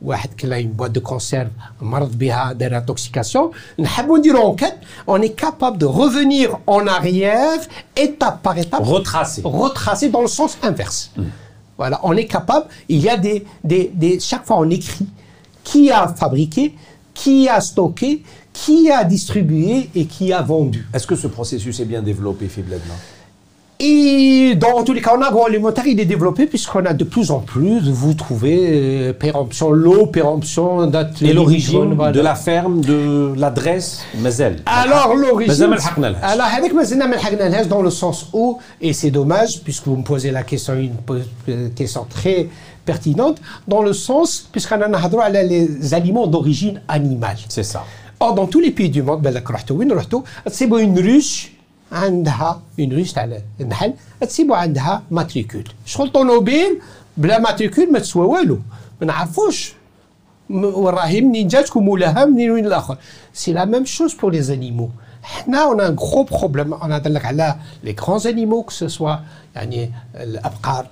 une 0.00 0.70
boîte 0.70 0.92
de 0.92 1.00
conserve, 1.00 1.48
de 1.80 2.64
l'intoxication, 2.66 3.50
on 5.06 5.22
est 5.22 5.34
capable 5.34 5.78
de 5.78 5.86
revenir 5.86 6.58
en 6.66 6.86
arrière, 6.86 7.58
étape 7.96 8.42
par 8.42 8.56
étape. 8.58 8.82
Retracer. 8.82 9.42
Retracer 9.44 10.08
dans 10.08 10.22
le 10.22 10.28
sens 10.28 10.58
inverse. 10.62 11.10
Hmm. 11.16 11.24
Voilà, 11.76 12.00
on 12.02 12.16
est 12.16 12.26
capable, 12.26 12.66
il 12.88 12.98
y 12.98 13.08
a 13.08 13.16
des, 13.16 13.44
des, 13.62 13.90
des, 13.94 14.18
Chaque 14.18 14.44
fois, 14.44 14.58
on 14.58 14.68
écrit 14.68 15.06
qui 15.62 15.90
a 15.90 16.08
fabriqué, 16.08 16.74
qui 17.14 17.48
a 17.48 17.60
stocké, 17.60 18.22
qui 18.64 18.90
a 18.90 19.04
distribué 19.04 19.88
et 19.94 20.06
qui 20.06 20.32
a 20.32 20.42
vendu? 20.42 20.86
Est-ce 20.92 21.06
que 21.06 21.16
ce 21.16 21.28
processus 21.28 21.78
est 21.80 21.84
bien 21.84 22.02
développé, 22.02 22.48
Fiblebna 22.48 22.94
et 23.80 24.56
dans 24.56 24.82
tous 24.82 24.92
les 24.92 25.00
cas, 25.00 25.16
en 25.16 25.22
agroalimentaire, 25.22 25.86
il 25.86 26.00
est 26.00 26.04
développé 26.04 26.46
puisqu'on 26.46 26.84
a 26.84 26.92
de 26.92 27.04
plus 27.04 27.30
en 27.30 27.38
plus, 27.38 27.88
vous 27.88 28.12
trouvez, 28.14 28.58
euh, 28.60 29.12
péremption, 29.12 29.70
l'eau, 29.70 30.06
péremption, 30.06 30.88
date 30.88 31.22
Et 31.22 31.32
l'origine 31.32 31.96
de 32.12 32.20
la 32.20 32.34
ferme, 32.34 32.80
de 32.80 33.32
l'adresse, 33.36 34.00
Mazel. 34.18 34.56
Alors 34.66 35.14
l'origine... 35.14 35.72
Alors 36.22 36.46
avec 36.56 36.74
Mazel, 36.74 37.68
dans 37.68 37.80
le 37.80 37.90
sens 37.90 38.30
où, 38.32 38.58
et 38.80 38.92
c'est 38.92 39.12
dommage 39.12 39.60
puisque 39.62 39.86
vous 39.86 39.96
me 39.96 40.02
posez 40.02 40.32
la 40.32 40.42
question, 40.42 40.74
une 40.74 40.96
euh, 41.48 41.68
question 41.68 42.04
très 42.10 42.48
pertinente, 42.84 43.40
dans 43.68 43.82
le 43.82 43.92
sens, 43.92 44.48
puisqu'on 44.50 44.80
a 44.80 45.42
les 45.44 45.94
aliments 45.94 46.26
d'origine 46.26 46.80
animale. 46.88 47.36
C'est 47.48 47.62
ça. 47.62 47.84
Or, 48.20 48.34
dans 48.34 48.46
tous 48.46 48.60
les 48.60 48.70
pays 48.72 48.90
du 48.90 49.02
monde, 49.02 49.22
بالك 49.22 49.50
رحتوا. 49.50 49.76
وين 49.78 49.92
رحتوا؟ 49.92 50.22
تصيبوا 50.46 50.80
une 50.80 50.98
ruche 50.98 51.46
عندها 51.92 52.60
une 52.80 52.92
ruche 52.92 53.14
تاع 53.14 53.28
النحل 53.60 53.94
تصيبوا 54.20 54.56
عندها 54.56 55.02
ماتريكول 55.10 55.64
شغل 55.86 56.08
طوموبيل 56.12 56.80
بلا 57.16 57.38
ماتريكول 57.38 57.92
ما 57.92 57.98
تسوى 57.98 58.26
والو. 58.26 58.58
ما 59.00 59.06
نعرفوش 59.06 59.72
م- 60.50 60.64
وين 60.64 60.94
راهي 60.94 61.20
منين 61.20 61.48
جاتكم 61.48 61.82
مولاها 61.84 62.24
منين 62.24 62.50
وين 62.50 62.66
الآخر. 62.66 62.96
سي 63.34 63.52
لا 63.52 63.64
ميم 63.64 63.84
شوز 63.84 64.14
بور 64.14 64.32
لي 64.32 64.42
زانيمو 64.42 64.88
حنا 65.22 65.58
اون 65.64 65.80
ان 65.80 65.94
غرو 65.94 66.22
بروبليم 66.22 66.74
أنا 66.74 66.96
هضر 66.96 67.10
لك 67.10 67.24
على 67.24 67.56
لي 67.84 67.96
غران 68.00 68.18
زانيمو 68.18 68.62
كو 68.62 68.70
سوا 68.70 69.16
يعني 69.56 69.90
الأبقار 70.14 70.86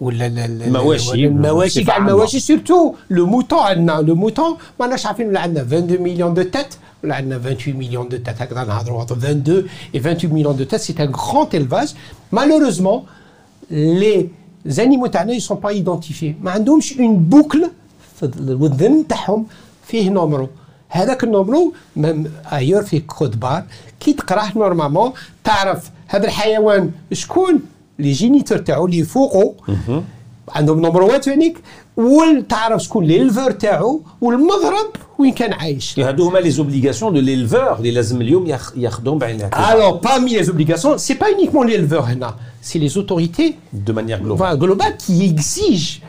ولا 0.00 0.26
ال- 0.26 0.38
ال- 0.38 0.62
المواشي. 0.62 1.10
ولا 1.10 1.28
المواشي 1.28 1.80
بصفة 1.80 1.86
كاع 1.86 1.94
عامة. 1.94 2.10
المواشي 2.10 2.40
سيرتو 2.40 2.94
لو 3.10 3.26
موتون 3.26 3.58
عندنا 3.58 3.92
لو 3.92 4.14
موتون 4.14 4.56
ماناش 4.80 5.06
عارفين 5.06 5.28
ولا 5.28 5.40
عندنا 5.40 5.62
22 5.62 6.02
مليون 6.02 6.34
دو 6.34 6.42
تيت 6.42 6.74
ولا 7.04 7.14
عندنا 7.14 7.38
28 7.38 7.76
مليون 7.78 8.08
دو 8.08 8.16
تيت 8.16 8.42
هكذا 8.42 8.64
نهضروا 8.64 9.04
entre 9.04 9.12
22 9.12 9.64
et 9.94 9.98
28 9.98 10.32
millions 10.32 10.56
de 10.60 10.64
têtes 10.64 10.82
c'est 10.82 11.00
un 11.00 11.06
grand 11.06 11.54
élevage 11.54 11.90
malheureusement 12.32 13.04
les 13.70 14.26
animaux 14.78 15.06
تاعنا 15.08 15.32
ils 15.38 15.40
sont 15.42 15.56
pas 15.66 15.72
identifiés 15.72 16.34
ما 16.42 16.50
عندهمش 16.50 16.92
une 16.92 17.30
boucle 17.34 17.66
في 18.20 18.30
الودن 18.40 19.06
تاعهم 19.08 19.46
فيه 19.86 20.10
نومرو 20.10 20.48
هذاك 20.88 21.24
النومرو 21.24 21.72
ميم 21.96 22.32
ايور 22.52 22.82
في 22.82 23.00
كود 23.00 23.40
بار 23.40 23.64
كي 24.00 24.12
تقراه 24.12 24.58
نورمالمون 24.58 25.12
تعرف 25.44 25.90
هذا 26.08 26.24
الحيوان 26.26 26.90
شكون 27.12 27.60
لي 27.98 28.12
جينيتور 28.12 28.58
تاعو 28.58 28.86
اللي 28.86 29.02
فوقه 29.02 29.54
عندهم 30.48 30.78
نمروات 30.80 31.28
هنيك 31.28 31.58
وتعرف 31.96 32.82
شكون 32.82 33.04
ليلفور 33.04 33.50
تاعو 33.50 34.02
والمضرب 34.20 34.90
وين 35.18 35.32
كان 35.32 35.52
عايش 35.52 35.98
هادو 36.00 36.28
هما 36.28 36.38
لي 36.38 36.50
زوبليغاسيون 36.50 37.14
دو 37.14 37.20
ليلفور 37.20 37.76
اللي 37.78 37.90
لازم 37.90 38.20
اليوم 38.20 38.46
ياخ- 38.46 38.72
ياخذهم 38.76 39.18
بعين 39.18 39.36
الاعتبار 39.36 39.64
Alors, 39.72 40.00
parmi 40.00 40.30
les 40.38 40.48
obligations, 40.50 40.98
c'est 40.98 41.18
pas 41.22 41.30
uniquement 41.38 41.62
l'éleveur, 41.62 42.08
Hena, 42.10 42.36
c'est 42.62 42.78
les 42.78 42.98
autorités 42.98 43.56
de 43.72 43.92
manière 43.92 44.20
globale. 44.20 44.46
enfin, 44.48 44.56
globales 44.56 44.96
qui 44.98 45.24
exigent, 45.24 46.00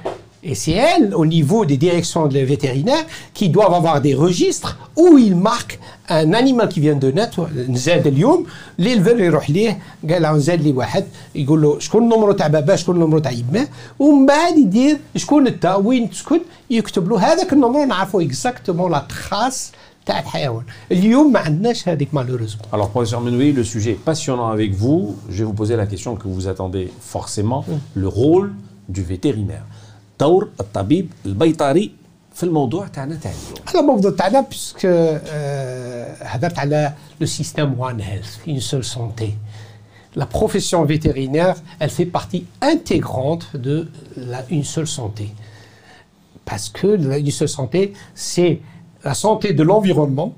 et 0.46 0.56
c'est 0.56 0.72
elles, 0.72 1.16
au 1.16 1.26
niveau 1.26 1.64
des 1.64 1.78
directions 1.78 2.28
des 2.28 2.44
vétérinaires, 2.44 3.06
qui 3.34 3.48
doivent 3.48 3.74
avoir 3.74 4.02
des 4.02 4.14
registres 4.14 4.78
où 4.98 5.18
ils 5.18 5.38
marquent 5.38 5.80
un 6.10 6.34
animal 6.34 6.68
qui 6.68 6.82
vient 6.82 6.96
de 6.96 7.12
naître, 7.12 7.48
نزاد 7.70 8.08
اليوم 8.08 8.46
l'éleveur 8.80 9.20
يروح 9.20 9.50
ليه 9.50 9.80
قال 10.10 10.22
له 10.22 10.32
نزاد 10.32 10.62
لي 10.62 10.72
واحد 10.72 11.06
يقول 11.36 11.62
له 11.62 11.80
شكون 11.80 12.04
النمرو 12.04 12.32
تاع 12.32 12.48
باباه 12.48 12.76
شكون 12.76 12.96
النمرو 12.96 13.20
تاع 13.20 13.32
يماه 13.32 13.68
ومن 14.00 14.26
بعد 14.26 14.58
يدير 14.58 14.98
شكون 15.16 15.48
انت 15.48 15.78
وين 15.84 16.10
تسكن 16.10 16.40
يكتب 16.70 17.10
له 17.10 17.34
هذاك 17.34 17.54
النمرو 17.54 17.84
نعرفوا 17.84 18.22
اكزاكتومون 18.22 18.92
لا 18.92 19.08
تراس 19.10 19.72
تاع 20.06 20.20
الحيوان 20.20 20.64
اليوم 20.92 21.34
ما 21.34 21.40
عندناش 21.40 21.90
هذيك 21.90 22.14
مالوريزمون 22.14 22.66
Alors, 22.74 22.90
professeur 22.90 23.22
Menoui, 23.22 23.54
le 23.54 23.64
sujet 23.64 23.92
est 23.92 24.04
passionnant 24.12 24.50
avec 24.50 24.74
vous. 24.74 25.16
Je 25.30 25.38
vais 25.40 25.46
vous 25.46 25.54
poser 25.54 25.76
la 25.78 25.86
question 25.86 26.16
que 26.16 26.28
vous 26.28 26.48
attendez 26.50 26.92
forcément 27.00 27.64
le 27.96 28.08
rôle 28.08 28.52
du 28.90 29.02
vétérinaire. 29.04 29.66
دور 30.20 30.50
الطبيب 30.60 31.12
البيطري 31.26 31.92
في 32.34 32.44
الموضوع 32.44 32.88
تاعنا 32.88 33.16
تاع 33.16 33.32
اليوم. 33.32 33.68
هذا 33.70 33.80
الموضوع 33.80 34.12
تاعنا 34.12 34.42
باسكو 34.42 34.80
آه، 34.88 36.24
هضرت 36.24 36.60
على 36.60 36.94
لو 37.22 37.28
سيستيم 37.28 37.80
وان 37.80 38.00
هيلث 38.02 38.38
une 38.48 38.62
seule 38.62 38.86
santé. 38.86 39.30
La 40.16 40.28
profession 40.28 40.84
vétérinaire, 40.86 41.56
elle 41.80 41.90
fait 41.90 42.06
partie 42.06 42.46
intégrante 42.62 43.46
de 43.56 43.90
la 44.16 44.42
une 44.50 44.64
seule 44.64 44.88
santé. 45.00 45.28
Parce 46.46 46.70
que 46.70 46.88
la 46.88 47.18
une 47.18 47.32
seule 47.32 47.54
santé, 47.60 47.94
c'est 48.14 48.60
la 49.04 49.16
santé 49.26 49.54
de 49.54 49.64
l'environnement, 49.64 50.30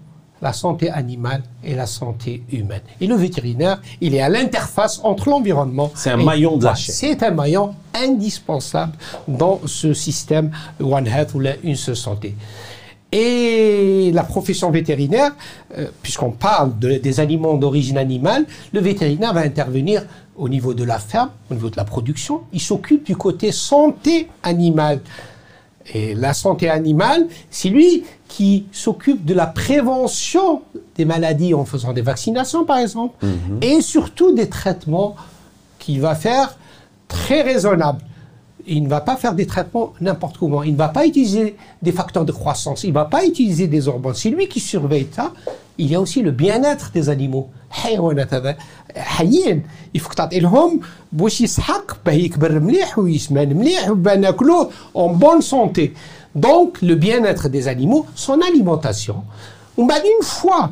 la 0.43 0.53
santé 0.53 0.89
animale 0.91 1.43
et 1.63 1.75
la 1.75 1.87
santé 1.87 2.43
humaine. 2.51 2.81
Et 3.01 3.07
le 3.07 3.15
vétérinaire, 3.15 3.81
il 4.01 4.15
est 4.15 4.21
à 4.23 4.29
l'interface 4.29 5.01
entre 5.05 5.29
l'environnement. 5.29 5.91
C'est 5.95 6.11
un 6.11 6.17
maillon 6.17 6.57
de 6.57 6.65
la 6.65 6.71
Voilà, 6.71 6.75
chaîne. 6.77 6.95
C'est 6.95 7.23
un 7.23 7.31
maillon 7.31 7.75
indispensable 7.95 8.93
dans 9.29 9.61
ce 9.67 9.93
système 9.93 10.51
One 10.81 11.07
Health 11.07 11.35
ou 11.35 11.41
la 11.41 11.53
une 11.63 11.77
seule 11.77 11.97
santé. 11.97 12.35
Et 13.13 14.13
la 14.15 14.23
profession 14.23 14.71
vétérinaire, 14.71 15.33
euh, 15.77 15.89
puisqu'on 16.03 16.31
parle 16.31 16.79
de- 16.79 16.99
des 16.99 17.19
aliments 17.19 17.55
d'origine 17.55 17.99
animale, 17.99 18.47
le 18.73 18.81
vétérinaire 18.81 19.35
va 19.35 19.41
intervenir 19.41 20.05
au 20.37 20.49
niveau 20.49 20.75
de 20.75 20.85
la 20.85 20.99
ferme, 20.99 21.31
au 21.51 21.55
niveau 21.55 21.71
de 21.71 21.77
la 21.77 21.85
production. 21.85 22.43
Il 22.53 22.61
s'occupe 22.61 23.05
du 23.05 23.17
côté 23.17 23.51
santé 23.53 24.29
animale. 24.45 25.01
Et 25.95 26.15
la 26.15 26.35
santé 26.35 26.69
animale, 26.69 27.27
c'est 27.51 27.69
lui 27.69 28.05
qui 28.29 28.67
s'occupe 28.71 29.25
de 29.25 29.35
la 29.35 29.47
prévention 29.47 30.63
des 30.95 31.05
maladies 31.05 31.55
en 31.55 31.65
faisant 31.65 31.93
des 31.93 32.03
vaccinations, 32.03 32.65
par 32.65 32.79
exemple, 32.79 33.25
et 33.61 33.81
surtout 33.81 34.35
des 34.35 34.49
traitements 34.49 35.17
qu'il 35.79 36.01
va 36.01 36.15
faire 36.15 36.57
très 37.09 37.43
raisonnables 37.43 38.03
Il 38.68 38.84
ne 38.84 38.90
va 38.90 39.02
pas 39.02 39.16
faire 39.16 39.34
des 39.36 39.46
traitements 39.46 39.94
n'importe 40.02 40.38
comment. 40.38 40.64
Il 40.64 40.74
ne 40.74 40.78
va 40.78 40.90
pas 40.90 41.06
utiliser 41.06 41.56
des 41.82 41.92
facteurs 41.92 42.26
de 42.26 42.32
croissance. 42.32 42.84
Il 42.84 42.90
ne 42.90 42.94
va 42.96 43.06
pas 43.06 43.24
utiliser 43.26 43.68
des 43.68 43.88
hormones. 43.88 44.16
C'est 44.16 44.32
lui 44.32 44.48
qui 44.48 44.60
surveille 44.60 45.08
ça. 45.12 45.34
Il 45.78 45.88
y 45.92 45.96
a 45.96 46.02
aussi 46.02 46.22
le 46.22 46.32
bien-être 46.32 46.92
des 46.92 47.10
animaux. 47.10 47.50
الحيوانات 47.76 48.34
هذا 48.34 48.58
حيين 48.96 49.64
يفك 49.96 50.14
تعطي 50.14 50.40
لهم 50.40 50.80
باش 51.12 51.42
يسحق 51.42 51.98
باه 52.06 52.14
يكبر 52.14 52.60
مليح 52.60 53.00
ويسمان 53.00 53.58
مليح 53.58 53.90
وباه 53.90 54.16
ناكلوه 54.16 54.70
en 54.96 55.10
bonne 55.10 55.42
santé. 55.42 55.94
Donc 56.36 56.82
le 56.82 56.96
bien-être 56.96 57.50
des 57.50 57.68
animaux, 57.68 58.06
son 58.16 58.40
alimentation. 58.42 59.16
ومن 59.78 59.88
بعد 59.88 60.02
une 60.02 60.26
fois 60.26 60.70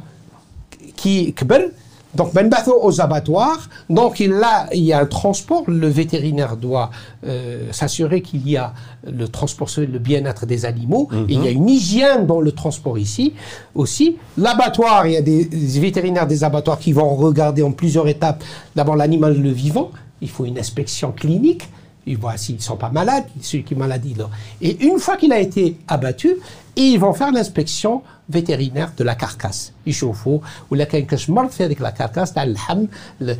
qui 0.95 1.33
كبر 1.33 1.71
donc 2.14 2.32
ben 2.32 2.48
bateau 2.48 2.78
aux 2.82 3.00
abattoirs. 3.00 3.68
Donc 3.90 4.20
il, 4.20 4.30
là 4.30 4.66
il 4.72 4.82
y 4.82 4.92
a 4.92 5.00
un 5.00 5.06
transport. 5.06 5.64
Le 5.68 5.88
vétérinaire 5.88 6.56
doit 6.56 6.90
euh, 7.26 7.70
s'assurer 7.72 8.22
qu'il 8.22 8.48
y 8.48 8.56
a 8.56 8.72
le 9.06 9.28
transport 9.28 9.68
sur 9.68 9.82
le 9.82 9.98
bien-être 9.98 10.46
des 10.46 10.64
animaux. 10.64 11.08
Et 11.28 11.34
il 11.34 11.44
y 11.44 11.48
a 11.48 11.50
une 11.50 11.68
hygiène 11.68 12.26
dans 12.26 12.40
le 12.40 12.52
transport 12.52 12.98
ici 12.98 13.34
aussi. 13.74 14.16
L'abattoir 14.36 15.06
il 15.06 15.12
y 15.12 15.16
a 15.16 15.22
des, 15.22 15.44
des 15.44 15.80
vétérinaires 15.80 16.26
des 16.26 16.44
abattoirs 16.44 16.78
qui 16.78 16.92
vont 16.92 17.14
regarder 17.14 17.62
en 17.62 17.72
plusieurs 17.72 18.08
étapes. 18.08 18.42
D'abord 18.74 18.96
l'animal 18.96 19.40
le 19.40 19.50
vivant. 19.50 19.90
Il 20.20 20.30
faut 20.30 20.44
une 20.44 20.58
inspection 20.58 21.12
clinique 21.12 21.68
ils 22.07 22.17
voient 22.17 22.37
s'ils 22.37 22.57
ne 22.57 22.61
sont 22.69 22.75
pas 22.85 22.89
malades, 22.99 23.25
ceux 23.41 23.59
qui 23.59 23.73
sont 23.73 23.79
malades. 23.79 24.05
ils 24.05 24.17
leur- 24.17 24.31
Et 24.61 24.73
une 24.89 24.99
fois 24.99 25.15
qu'il 25.19 25.31
a 25.33 25.39
été 25.47 25.63
abattu, 25.87 26.29
ils 26.75 26.97
vont 27.03 27.13
faire 27.13 27.31
l'inspection 27.31 28.01
vétérinaire 28.29 28.91
de 28.97 29.03
la 29.03 29.15
carcasse. 29.15 29.71
يشوفوا 29.87 30.39
ولا 30.71 30.83
كان 30.83 31.05
كاش 31.05 31.29
مرض 31.29 31.49
في 31.49 31.65
هذيك 31.65 31.81
لا 31.81 31.89
كاركاس 31.89 32.33
تاع 32.33 32.43
اللحم 32.43 32.85
ل- 33.21 33.35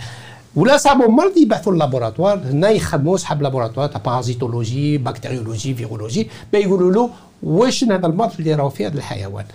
ولا 0.56 0.78
صابوا 0.78 1.08
مرض 1.08 1.38
يبعثوا 1.38 1.74
للابوراتوار 1.74 2.38
هنا 2.40 2.70
يخدموا 2.70 3.18
صحاب 3.18 3.42
لابوراتوار 3.42 3.88
تاع 3.88 4.02
بارازيتولوجي 4.02 4.98
بكتيريولوجي 4.98 5.74
فيرولوجي 5.76 6.28
بيقولوا 6.54 6.92
له 6.92 7.10
واش 7.44 7.84
هذا 7.84 8.08
المرض 8.08 8.32
اللي 8.40 8.54
راهو 8.56 8.70
في 8.70 8.88
هذا 8.88 8.98
الحيوان. 8.98 9.46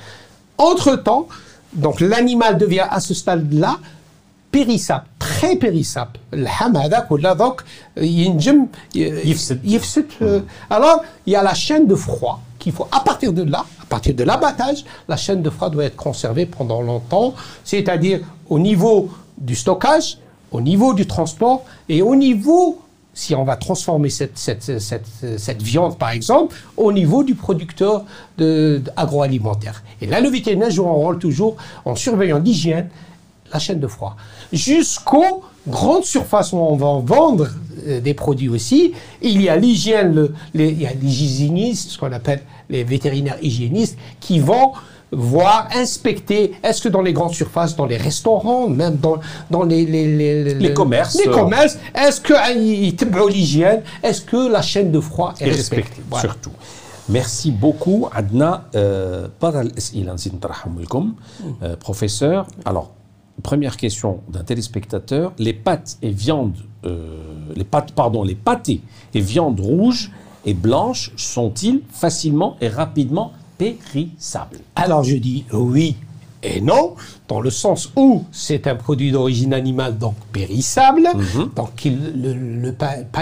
Entre 0.60 0.96
temps, 1.08 1.26
donc 1.84 2.00
l'animal 2.00 2.58
devient 2.58 2.86
à 2.90 3.00
ce 3.00 3.14
stade-là 3.14 3.72
périssable, 4.50 5.04
très 5.42 5.56
périssable. 5.56 6.18
اللحم 6.34 6.76
هذاك 6.76 7.10
ولا 7.12 7.32
دوك 7.32 7.64
ينجم 7.96 8.66
ي- 8.94 8.98
يفسد. 9.30 9.60
يفسد. 9.64 10.04
euh, 10.22 10.40
Alors, 10.70 11.02
il 11.26 11.32
y 11.32 11.36
a 11.36 11.42
la 11.42 11.54
chaîne 11.54 11.86
de 11.86 11.94
froid 11.94 12.40
qu'il 12.58 12.72
faut, 12.72 12.86
à 12.92 13.00
partir 13.00 13.32
de 13.32 13.42
là, 13.42 13.64
à 13.82 13.86
partir 13.86 14.14
de 14.14 14.24
l'abattage, 14.24 14.84
la 15.08 15.16
chaîne 15.16 15.42
de 15.42 15.50
froid 15.50 15.70
doit 15.70 15.84
être 15.84 15.96
conservée 15.96 16.46
pendant 16.46 16.82
longtemps, 16.82 17.34
c'est-à-dire 17.64 18.20
au 18.48 18.58
niveau 18.58 19.10
du 19.38 19.54
stockage, 19.54 20.18
au 20.50 20.60
niveau 20.60 20.94
du 20.94 21.06
transport 21.06 21.64
et 21.88 22.00
au 22.02 22.14
niveau, 22.16 22.80
si 23.14 23.34
on 23.34 23.44
va 23.44 23.56
transformer 23.56 24.10
cette, 24.10 24.36
cette, 24.38 24.78
cette, 24.88 25.06
cette 25.46 25.62
viande 25.62 25.98
par 25.98 26.10
exemple, 26.10 26.54
au 26.76 26.90
niveau 26.92 27.22
du 27.24 27.34
producteur 27.34 28.04
de, 28.38 28.80
de- 28.84 28.90
agroalimentaire. 28.96 29.82
Et 30.00 30.06
là, 30.06 30.20
le 30.20 30.28
vétérinaire 30.28 30.70
joue 30.70 30.86
un 30.86 30.92
rôle 31.06 31.18
toujours 31.18 31.56
en 31.84 31.94
surveillant 31.96 32.38
l'hygiène, 32.38 32.88
la 33.53 33.59
chaîne 33.59 33.79
de 33.79 33.87
froid, 33.87 34.15
jusqu'aux 34.51 35.43
grandes 35.67 36.03
surfaces 36.03 36.51
où 36.53 36.57
on 36.57 36.75
va 36.75 36.99
vendre 37.05 37.47
euh, 37.87 38.01
des 38.01 38.13
produits 38.13 38.49
aussi. 38.49 38.93
Il 39.21 39.41
y 39.41 39.47
a 39.49 39.55
l'hygiène, 39.55 40.13
le- 40.13 40.33
les- 40.53 40.69
il 40.69 40.81
y 40.81 40.85
a 40.87 40.91
les 40.93 41.07
hygiénistes, 41.23 41.91
ce 41.91 41.97
qu'on 41.97 42.11
appelle 42.11 42.41
les 42.69 42.83
vétérinaires 42.83 43.37
hygiénistes, 43.41 43.97
qui 44.19 44.39
vont 44.39 44.71
voir, 45.11 45.67
inspecter, 45.75 46.53
est-ce 46.63 46.81
que 46.81 46.89
dans 46.89 47.01
les 47.03 47.13
grandes 47.13 47.33
surfaces, 47.35 47.75
dans 47.75 47.85
les 47.85 47.97
restaurants, 47.97 48.67
même 48.67 48.95
dans, 48.97 49.17
dans 49.51 49.63
les, 49.63 49.85
les, 49.85 50.55
les, 50.55 50.73
commerces, 50.73 51.15
les 51.23 51.29
commerces 51.31 51.77
est-ce 51.93 52.19
que 52.19 52.33
l'hygiène, 53.29 53.81
est-ce 54.01 54.21
que 54.21 54.51
la 54.51 54.63
chaîne 54.63 54.91
de 54.91 54.99
froid 54.99 55.35
est, 55.39 55.45
respectée, 55.45 56.01
Surtout. 56.19 56.51
Merci 57.09 57.51
beaucoup, 57.51 58.07
Adna. 58.11 58.69
Euh, 58.75 59.27
euh, 61.61 61.75
professeur. 61.75 62.47
Alors, 62.65 62.91
première 63.41 63.77
question 63.77 64.21
d'un 64.29 64.43
téléspectateur 64.43 65.33
les 65.37 65.53
pâtes 65.53 65.97
et 66.01 66.11
viandes, 66.11 66.57
euh, 66.85 67.17
les 67.55 67.63
pâtes, 67.63 67.93
pardon, 67.93 68.23
les 68.23 68.35
pâtés 68.35 68.81
et 69.13 69.21
viandes 69.21 69.59
rouges 69.59 70.11
et 70.45 70.53
blanches 70.53 71.11
sont-ils 71.15 71.81
facilement 71.89 72.57
et 72.61 72.67
rapidement 72.67 73.33
périssables? 73.57 74.59
Alors 74.75 75.03
je 75.03 75.15
dis 75.15 75.45
oui 75.51 75.95
et 76.43 76.59
non, 76.59 76.95
dans 77.29 77.39
le 77.39 77.49
sens 77.49 77.89
où 77.95 78.25
c'est 78.31 78.67
un 78.67 78.75
produit 78.75 79.11
d'origine 79.11 79.53
animale, 79.53 79.97
donc 79.97 80.15
périssable. 80.33 81.07
Mhm. 81.15 81.51
Donc 81.55 81.85
le, 81.85 82.33
le, 82.33 82.75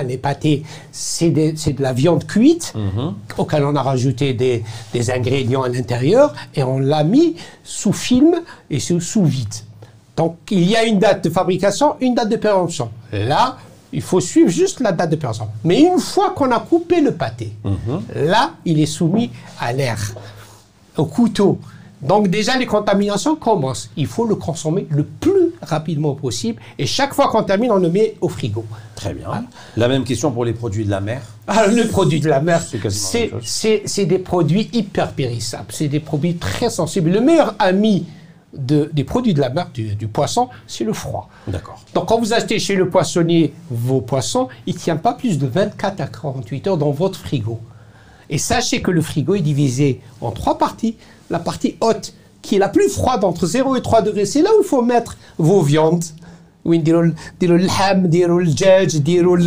les 0.07 0.17
pâtés, 0.17 0.63
c'est 0.91 1.29
de, 1.29 1.81
la 1.81 1.93
viande 1.93 2.25
cuite, 2.25 2.73
mhm. 2.75 3.13
auquel 3.37 3.63
on 3.63 3.75
a 3.75 3.83
rajouté 3.83 4.33
des, 4.33 4.63
des 4.91 5.11
ingrédients 5.11 5.61
à 5.61 5.69
l'intérieur, 5.69 6.33
et 6.55 6.63
on 6.63 6.79
l'a 6.79 7.03
mis 7.03 7.35
sous 7.63 7.93
film 7.93 8.41
et 8.71 8.79
sous, 8.79 8.99
sous 8.99 9.23
vide. 9.23 9.53
Donc 10.15 10.37
il 10.49 10.63
y 10.69 10.75
a 10.75 10.83
une 10.83 10.99
date 10.99 11.23
de 11.23 11.29
fabrication, 11.29 11.95
une 12.01 12.15
date 12.15 12.29
de 12.29 12.35
péremption. 12.35 12.91
Là, 13.11 13.57
il 13.93 14.01
faut 14.01 14.19
suivre 14.19 14.49
juste 14.49 14.79
la 14.79 14.91
date 14.91 15.09
de 15.11 15.15
péremption. 15.15 15.47
Mais 15.63 15.81
une 15.81 15.99
fois 15.99 16.31
qu'on 16.31 16.51
a 16.51 16.59
coupé 16.59 17.01
le 17.01 17.11
pâté, 17.13 17.53
mhm. 17.63 18.01
là, 18.27 18.51
il 18.65 18.79
est 18.79 18.85
soumis 18.85 19.31
à 19.59 19.73
l'air, 19.73 20.13
au 20.97 21.05
couteau. 21.05 21.59
Donc 22.01 22.29
déjà, 22.29 22.57
les 22.57 22.65
contaminations 22.65 23.35
commencent. 23.35 23.91
Il 23.95 24.07
faut 24.07 24.25
le 24.25 24.35
consommer 24.35 24.87
le 24.89 25.03
plus 25.03 25.51
rapidement 25.61 26.15
possible. 26.15 26.59
Et 26.79 26.87
chaque 26.87 27.13
fois 27.13 27.27
qu'on 27.27 27.43
termine, 27.43 27.71
on 27.71 27.77
le 27.77 27.89
met 27.89 28.15
au 28.21 28.29
frigo. 28.29 28.65
Très 28.95 29.13
bien. 29.13 29.45
La 29.77 29.87
même 29.87 30.03
question 30.03 30.31
pour 30.31 30.43
les 30.43 30.53
produits 30.53 30.83
de 30.83 30.89
la 30.89 30.99
mer 30.99 31.21
ah, 31.47 31.67
Le 31.67 31.87
produit 31.87 32.19
de 32.19 32.27
la 32.27 32.41
mer, 32.41 32.61
c'est 33.43 34.05
des 34.05 34.19
produits 34.19 34.69
hyper 34.73 35.11
périssables. 35.11 35.67
C'est 35.69 35.89
des 35.89 35.99
produits 35.99 36.37
très 36.37 36.71
sensibles. 36.71 37.11
Le 37.11 37.21
meilleur 37.21 37.53
ami 37.59 38.05
de, 38.54 38.90
des 38.92 39.04
produits 39.04 39.34
de 39.34 39.40
la 39.40 39.50
mer, 39.50 39.68
du, 39.72 39.94
du 39.94 40.08
poisson, 40.08 40.48
c'est 40.66 40.84
le 40.84 40.92
froid. 40.92 41.28
D'accord. 41.46 41.80
Donc 41.94 42.06
quand 42.06 42.18
vous 42.18 42.32
achetez 42.32 42.58
chez 42.58 42.74
le 42.74 42.88
poissonnier 42.88 43.52
vos 43.70 44.00
poissons, 44.00 44.48
il 44.66 44.74
ne 44.74 44.78
tient 44.78 44.96
pas 44.96 45.14
plus 45.14 45.38
de 45.38 45.46
24 45.46 46.00
à 46.00 46.06
48 46.06 46.66
heures 46.68 46.78
dans 46.78 46.90
votre 46.90 47.18
frigo. 47.18 47.60
Et 48.30 48.38
sachez 48.38 48.82
que 48.82 48.90
le 48.90 49.02
frigo 49.02 49.34
est 49.34 49.40
divisé 49.40 50.00
en 50.20 50.30
trois 50.30 50.58
parties 50.58 50.96
la 51.30 51.38
partie 51.38 51.76
haute, 51.80 52.14
qui 52.42 52.56
est 52.56 52.58
la 52.58 52.68
plus 52.68 52.88
froide 52.88 53.24
entre 53.24 53.46
0 53.46 53.76
et 53.76 53.82
3 53.82 54.02
degrés, 54.02 54.26
c'est 54.26 54.42
là 54.42 54.50
où 54.56 54.62
il 54.62 54.66
faut 54.66 54.82
mettre 54.82 55.16
vos 55.38 55.62
viandes. 55.62 56.04
وين 56.66 56.82
ديروا 56.82 57.12
ديروا 57.40 57.56
اللحم 57.58 58.06
ديروا 58.06 58.40
الدجاج 58.40 58.98
ديروا 58.98 59.38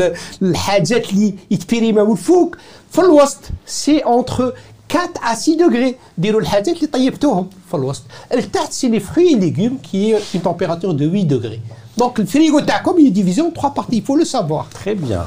الحاجات 0.42 1.14
اللي 1.14 1.36
يتبريماو 1.52 2.12
الفوق 2.12 2.56
في 2.92 3.02
الوسط 3.02 3.40
سي 3.66 3.98
انتر 3.98 4.54
4 4.94 5.22
à 5.24 5.36
6 5.36 5.58
degrés 5.58 5.96
ديروا 6.18 6.42
الحاجات 6.42 6.68
اللي 6.68 6.88
طيبتوهم 6.88 7.50
في 7.70 7.74
الوسط 7.78 8.04
التحت 8.34 8.72
سي 8.72 8.88
لي 8.88 9.00
fruits 9.00 9.34
et 9.34 9.40
légumes 9.40 9.80
qui 9.82 10.12
est 10.12 10.34
une 10.34 10.42
température 10.42 10.94
de 10.94 11.06
8 11.06 11.26
degrés 11.26 11.62
donc 11.98 12.20
le 12.20 12.26
frigo 12.26 12.60
تاعكم 12.60 12.96
il 13.00 13.08
est 13.08 13.12
divisé 13.12 13.42
en 13.42 13.52
trois 13.52 13.74
parties 13.74 13.98
il 13.98 14.04
faut 14.04 14.16
le 14.16 14.26
savoir 14.26 14.70
très 14.70 14.96
bien 14.96 15.26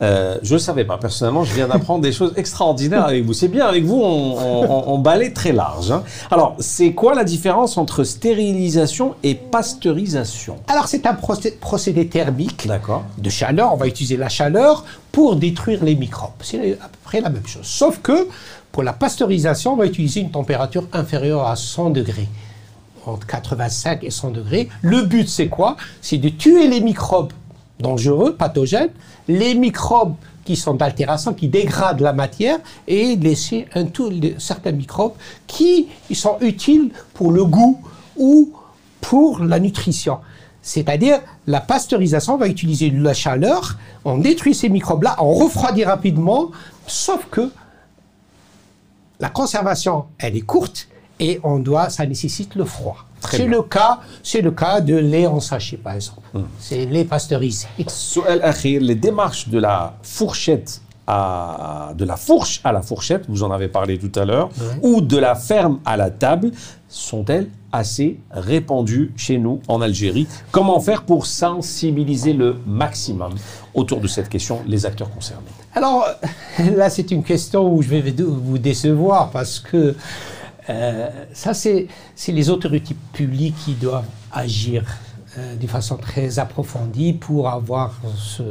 euh, 0.00 0.38
je 0.42 0.50
ne 0.50 0.54
le 0.54 0.58
savais 0.58 0.84
pas. 0.84 0.98
Personnellement, 0.98 1.44
je 1.44 1.54
viens 1.54 1.68
d'apprendre 1.68 2.02
des 2.02 2.12
choses 2.12 2.32
extraordinaires 2.36 3.04
avec 3.04 3.24
vous. 3.24 3.32
C'est 3.32 3.48
bien, 3.48 3.66
avec 3.66 3.84
vous, 3.84 4.00
on, 4.00 4.92
on, 4.92 4.98
balaye 4.98 5.32
très 5.32 5.52
large. 5.52 5.90
Hein. 5.90 6.02
Alors, 6.30 6.56
c'est 6.60 6.92
quoi 6.92 7.14
la 7.14 7.24
différence 7.24 7.76
entre 7.78 8.04
stérilisation 8.04 9.14
et 9.22 9.34
pasteurisation 9.34 10.56
Alors, 10.68 10.86
c'est 10.86 11.06
un 11.06 11.14
procédé 11.14 12.06
thermique 12.08 12.68
de 13.18 13.30
chaleur. 13.30 13.72
On 13.72 13.76
va 13.76 13.86
utiliser 13.86 14.16
la 14.16 14.28
chaleur 14.28 14.84
pour 15.10 15.36
détruire 15.36 15.82
les 15.82 15.96
microbes. 15.96 16.30
C'est 16.42 16.78
à 16.80 16.88
peu 16.88 16.98
près 17.04 17.20
la 17.20 17.30
même 17.30 17.46
chose. 17.46 17.66
Sauf 17.66 18.00
que 18.00 18.28
pour 18.73 18.81
la 18.81 18.91
pasteurisation, 18.91 19.73
on 19.73 19.75
va 19.77 19.85
utiliser 19.85 20.19
une 20.19 20.31
température 20.31 20.87
inférieure 20.93 21.47
à 21.47 21.55
100 21.55 21.91
degrés 21.91 22.27
entre 23.05 23.27
85 23.27 24.03
et 24.03 24.09
100 24.09 24.31
degrés. 24.31 24.67
Le 24.81 25.03
but, 25.03 25.29
c'est 25.29 25.47
quoi? 25.47 25.77
C'est 26.01 26.17
de 26.17 26.29
tuer 26.29 26.67
les 26.67 26.81
microbes 26.81 27.31
dangereux, 27.79 28.35
pathogènes, 28.35 28.89
les 29.27 29.53
microbes 29.53 30.15
qui 30.43 30.55
sont 30.55 30.73
d'altération, 30.73 31.33
qui 31.35 31.49
dégradent 31.49 32.01
la 32.01 32.13
matière, 32.13 32.57
et 32.87 33.15
laisser 33.15 33.67
un 33.75 33.85
tout, 33.85 34.11
certains 34.39 34.71
microbes 34.71 35.13
qui 35.45 35.87
sont 36.11 36.37
utiles 36.41 36.89
pour 37.13 37.31
le 37.31 37.45
goût 37.45 37.79
ou 38.17 38.53
pour 39.01 39.39
la 39.43 39.59
nutrition. 39.59 40.17
C'est-à-dire, 40.63 41.19
la 41.45 41.61
pasteurisation 41.61 42.37
va 42.37 42.47
utiliser 42.47 42.89
la 42.89 43.13
chaleur, 43.13 43.77
on 44.03 44.17
détruit 44.17 44.55
ces 44.55 44.69
microbes-là, 44.69 45.17
on 45.19 45.33
refroidit 45.33 45.83
rapidement, 45.83 46.51
sauf 46.87 47.27
que 47.29 47.51
la 49.23 49.29
conservation, 49.29 50.07
elle 50.17 50.35
est 50.35 50.41
courte 50.41 50.89
et 51.17 51.39
on 51.45 51.57
doit, 51.59 51.89
ça 51.89 52.05
nécessite 52.05 52.55
le 52.55 52.65
froid. 52.65 52.97
C'est 53.31 53.47
le 53.47 53.61
cas, 53.61 54.01
c'est 54.21 54.41
le 54.41 54.51
cas 54.51 54.81
de 54.81 54.97
lait 54.97 55.27
en 55.27 55.39
sachet 55.39 55.77
par 55.77 55.93
exemple. 55.93 56.27
Hmm. 56.33 56.43
C'est 56.59 56.85
lait 56.85 57.05
pasteurisé. 57.05 57.67
Les 58.81 58.95
démarches 58.95 59.47
de 59.47 59.59
la 59.59 59.95
fourchette 60.03 60.81
à, 61.07 61.93
de 61.95 62.03
la 62.03 62.17
fourche 62.17 62.59
à 62.65 62.73
la 62.73 62.81
fourchette, 62.81 63.23
vous 63.29 63.43
en 63.43 63.51
avez 63.51 63.69
parlé 63.69 63.97
tout 63.97 64.11
à 64.19 64.25
l'heure, 64.25 64.49
ou 64.81 64.99
de 64.99 65.17
la 65.17 65.35
ferme 65.35 65.79
à 65.85 65.95
la 65.95 66.09
table, 66.09 66.51
sont-elles 66.89 67.49
assez 67.71 68.19
répandues 68.29 69.13
chez 69.15 69.37
nous 69.37 69.61
en 69.69 69.79
Algérie? 69.79 70.27
Comment 70.51 70.81
faire 70.81 71.03
pour 71.03 71.27
sensibiliser 71.27 72.33
le 72.33 72.57
maximum 72.67 73.35
autour 73.73 74.01
de 74.01 74.07
cette 74.07 74.27
question 74.27 74.59
les 74.67 74.85
acteurs 74.85 75.09
concernés? 75.09 75.47
Alors 75.75 76.07
là, 76.75 76.89
c'est 76.89 77.11
une 77.11 77.23
question 77.23 77.73
où 77.73 77.81
je 77.81 77.89
vais 77.89 78.01
vous 78.11 78.57
décevoir 78.57 79.31
parce 79.31 79.59
que 79.59 79.95
euh, 80.69 81.09
ça, 81.33 81.53
c'est 81.53 81.87
les 82.27 82.49
autorités 82.49 82.95
publiques 83.11 83.55
qui 83.65 83.73
doivent 83.73 84.07
agir 84.31 84.85
euh, 85.39 85.55
de 85.55 85.65
façon 85.65 85.97
très 85.97 86.37
approfondie 86.37 87.13
pour 87.13 87.49
avoir 87.49 87.99
ce, 88.15 88.43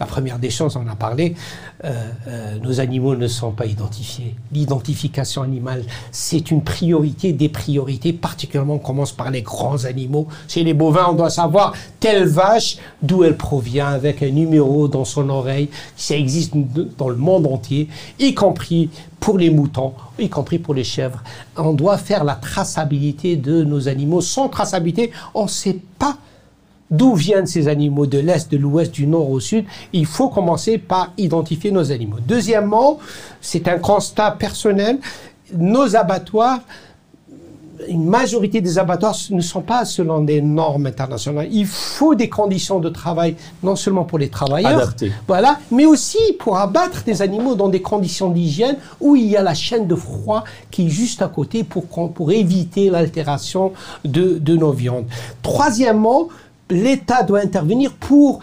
la 0.00 0.06
première 0.06 0.40
des 0.40 0.50
choses, 0.50 0.76
on 0.76 0.88
a 0.88 0.96
parlé, 0.96 1.36
euh, 1.84 2.10
euh, 2.26 2.58
nos 2.58 2.80
animaux 2.80 3.14
ne 3.14 3.28
sont 3.28 3.52
pas 3.52 3.66
identifiés. 3.66 4.34
L'identification 4.50 5.42
animale, 5.42 5.84
c'est 6.10 6.50
une 6.50 6.64
priorité 6.64 7.32
des 7.32 7.48
priorités, 7.48 8.12
particulièrement 8.12 8.74
on 8.74 8.78
commence 8.78 9.12
par 9.12 9.30
les 9.30 9.42
grands 9.42 9.84
animaux. 9.84 10.26
Chez 10.48 10.64
les 10.64 10.74
bovins, 10.74 11.06
on 11.10 11.14
doit 11.14 11.30
savoir 11.30 11.72
telle 12.00 12.26
vache, 12.26 12.78
d'où 13.00 13.22
elle 13.22 13.36
provient, 13.36 13.86
avec 13.86 14.20
un 14.22 14.30
numéro 14.30 14.88
dans 14.88 15.04
son 15.04 15.28
oreille. 15.28 15.68
Ça 15.96 16.16
existe 16.16 16.54
dans 16.98 17.10
le 17.10 17.16
monde 17.16 17.46
entier, 17.46 17.88
y 18.18 18.34
compris 18.34 18.90
pour 19.24 19.38
les 19.38 19.48
moutons, 19.48 19.94
y 20.18 20.28
compris 20.28 20.58
pour 20.58 20.74
les 20.74 20.84
chèvres. 20.84 21.22
On 21.56 21.72
doit 21.72 21.96
faire 21.96 22.24
la 22.24 22.34
traçabilité 22.34 23.36
de 23.36 23.64
nos 23.64 23.88
animaux. 23.88 24.20
Sans 24.20 24.50
traçabilité, 24.50 25.12
on 25.32 25.44
ne 25.44 25.48
sait 25.48 25.78
pas 25.93 25.93
d'où 26.96 27.14
viennent 27.14 27.46
ces 27.46 27.68
animaux, 27.68 28.06
de 28.06 28.18
l'Est, 28.18 28.50
de 28.50 28.56
l'Ouest, 28.56 28.92
du 28.92 29.06
Nord 29.06 29.30
au 29.30 29.40
Sud, 29.40 29.64
il 29.92 30.06
faut 30.06 30.28
commencer 30.28 30.78
par 30.78 31.12
identifier 31.18 31.70
nos 31.70 31.90
animaux. 31.92 32.18
Deuxièmement, 32.26 32.98
c'est 33.40 33.68
un 33.68 33.78
constat 33.78 34.32
personnel, 34.32 34.98
nos 35.56 35.96
abattoirs, 35.96 36.60
une 37.88 38.06
majorité 38.06 38.60
des 38.60 38.78
abattoirs 38.78 39.16
ne 39.30 39.40
sont 39.40 39.60
pas 39.60 39.84
selon 39.84 40.22
des 40.22 40.40
normes 40.40 40.86
internationales. 40.86 41.48
Il 41.50 41.66
faut 41.66 42.14
des 42.14 42.28
conditions 42.28 42.78
de 42.78 42.88
travail, 42.88 43.36
non 43.62 43.76
seulement 43.76 44.04
pour 44.04 44.18
les 44.18 44.28
travailleurs, 44.28 44.94
voilà, 45.26 45.58
mais 45.70 45.86
aussi 45.86 46.18
pour 46.38 46.56
abattre 46.56 47.04
des 47.04 47.22
animaux 47.22 47.54
dans 47.54 47.68
des 47.68 47.82
conditions 47.82 48.30
d'hygiène 48.30 48.76
où 49.00 49.16
il 49.16 49.26
y 49.26 49.36
a 49.36 49.42
la 49.42 49.54
chaîne 49.54 49.86
de 49.86 49.94
froid 49.94 50.44
qui 50.70 50.86
est 50.86 50.90
juste 50.90 51.22
à 51.22 51.28
côté 51.28 51.64
pour, 51.64 51.84
pour 51.86 52.32
éviter 52.32 52.90
l'altération 52.90 53.72
de, 54.04 54.38
de 54.38 54.56
nos 54.56 54.72
viandes. 54.72 55.06
Troisièmement, 55.42 56.28
l'État 56.70 57.22
doit 57.22 57.40
intervenir 57.40 57.92
pour 57.92 58.40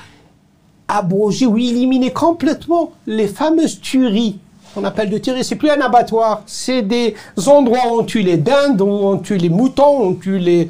abroger 0.88 1.46
ou 1.46 1.58
éliminer 1.58 2.12
complètement 2.12 2.92
les 3.08 3.28
fameuses 3.28 3.80
tueries. 3.80 4.40
On 4.76 4.84
appelle 4.84 5.10
de 5.10 5.18
tueries, 5.18 5.44
c'est 5.44 5.56
plus 5.56 5.70
un 5.70 5.82
abattoir, 5.82 6.44
c'est 6.46 6.82
des 6.82 7.16
endroits 7.46 7.92
où 7.92 8.00
on 8.00 8.04
tue 8.04 8.22
les 8.22 8.38
dindes, 8.38 8.82
où 8.82 8.88
on 8.88 9.18
tue 9.18 9.38
les 9.38 9.50
moutons, 9.50 10.00
où 10.00 10.04
on 10.04 10.14
tue 10.14 10.40
les, 10.40 10.70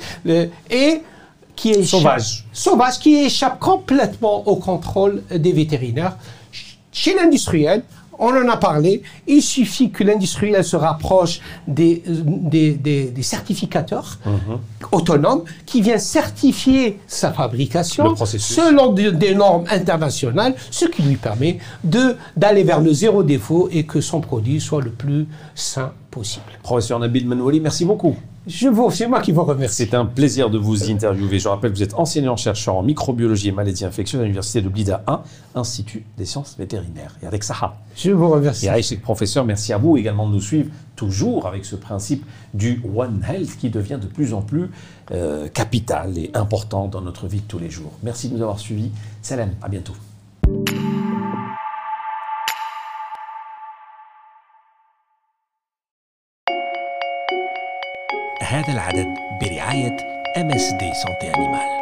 et 0.69 1.01
qui 1.55 1.71
est 1.71 1.83
sauvage, 1.83 2.45
sauvage, 2.51 2.99
qui 2.99 3.15
échappe 3.15 3.59
complètement 3.59 4.47
au 4.47 4.55
contrôle 4.55 5.21
des 5.29 5.51
vétérinaires. 5.51 6.17
Chez 6.91 7.13
l'industriel, 7.13 7.83
on 8.21 8.29
en 8.29 8.47
a 8.47 8.55
parlé. 8.55 9.01
Il 9.27 9.41
suffit 9.41 9.89
que 9.89 10.03
l'industriel 10.03 10.63
se 10.63 10.75
rapproche 10.77 11.41
des, 11.67 12.03
des, 12.05 13.11
certificateurs 13.23 14.19
mhm. 14.25 14.59
autonomes 14.91 15.43
qui 15.65 15.81
viennent 15.81 15.99
certifier 15.99 16.99
sa 17.07 17.31
fabrication 17.33 18.15
selon 18.15 18.93
des, 18.93 19.35
normes 19.35 19.65
internationales, 19.69 20.55
ce 20.69 20.85
qui 20.85 21.01
lui 21.01 21.15
permet 21.15 21.57
d'aller 21.83 22.63
vers 22.63 22.79
le 22.79 22.93
zéro 22.93 23.23
défaut 23.23 23.69
et 23.71 23.85
que 23.85 23.99
son 24.01 24.21
produit 24.21 24.61
soit 24.61 24.81
le 24.81 24.91
plus 24.91 25.27
sain 25.55 25.91
possible. 26.11 26.45
Professeur 26.61 26.99
Nabil 26.99 27.27
Manouli, 27.27 27.59
merci 27.59 27.85
beaucoup. 27.85 28.15
Je 28.47 28.67
vous, 28.69 28.89
c'est 28.89 29.05
moi 29.05 29.21
qui 29.21 29.31
vous 29.31 29.43
remercie. 29.43 29.85
C'est 29.85 29.93
un 29.93 30.05
plaisir 30.05 30.49
de 30.49 30.57
vous 30.57 30.89
interviewer. 30.89 31.37
Je 31.37 31.47
rappelle 31.47 31.71
que 31.71 31.77
vous 31.77 31.83
êtes 31.83 31.93
enseignant-chercheur 31.93 32.75
en 32.75 32.81
microbiologie 32.81 33.49
et 33.49 33.51
maladies 33.51 33.85
infectieuses 33.85 34.19
à 34.19 34.23
l'université 34.23 34.63
de 34.63 34.69
Blida 34.69 35.03
1, 35.05 35.21
Institut 35.53 36.03
des 36.17 36.25
sciences 36.25 36.55
vétérinaires. 36.57 37.15
Et 37.21 37.27
avec 37.27 37.43
Saha. 37.43 37.77
Je 37.95 38.09
vous 38.09 38.29
remercie. 38.29 38.65
Et 38.65 38.69
Aïchek, 38.69 38.99
professeur, 38.99 39.45
merci 39.45 39.73
à 39.73 39.77
vous 39.77 39.95
également 39.95 40.27
de 40.27 40.33
nous 40.33 40.41
suivre 40.41 40.71
toujours 40.95 41.45
avec 41.45 41.65
ce 41.65 41.75
principe 41.75 42.25
du 42.55 42.81
One 42.95 43.23
Health 43.29 43.57
qui 43.59 43.69
devient 43.69 43.99
de 44.01 44.07
plus 44.07 44.33
en 44.33 44.41
plus 44.41 44.71
euh, 45.11 45.47
capital 45.47 46.17
et 46.17 46.31
important 46.33 46.87
dans 46.87 47.01
notre 47.01 47.27
vie 47.27 47.41
de 47.41 47.47
tous 47.47 47.59
les 47.59 47.69
jours. 47.69 47.91
Merci 48.01 48.29
de 48.29 48.35
nous 48.35 48.41
avoir 48.41 48.57
suivis. 48.57 48.89
Salam, 49.21 49.51
à 49.61 49.69
bientôt. 49.69 49.93
هذا 58.51 58.73
العدد 58.73 59.07
برعاية 59.41 59.97
MSD 60.37 60.83
Santé 61.03 61.35
Animale 61.35 61.80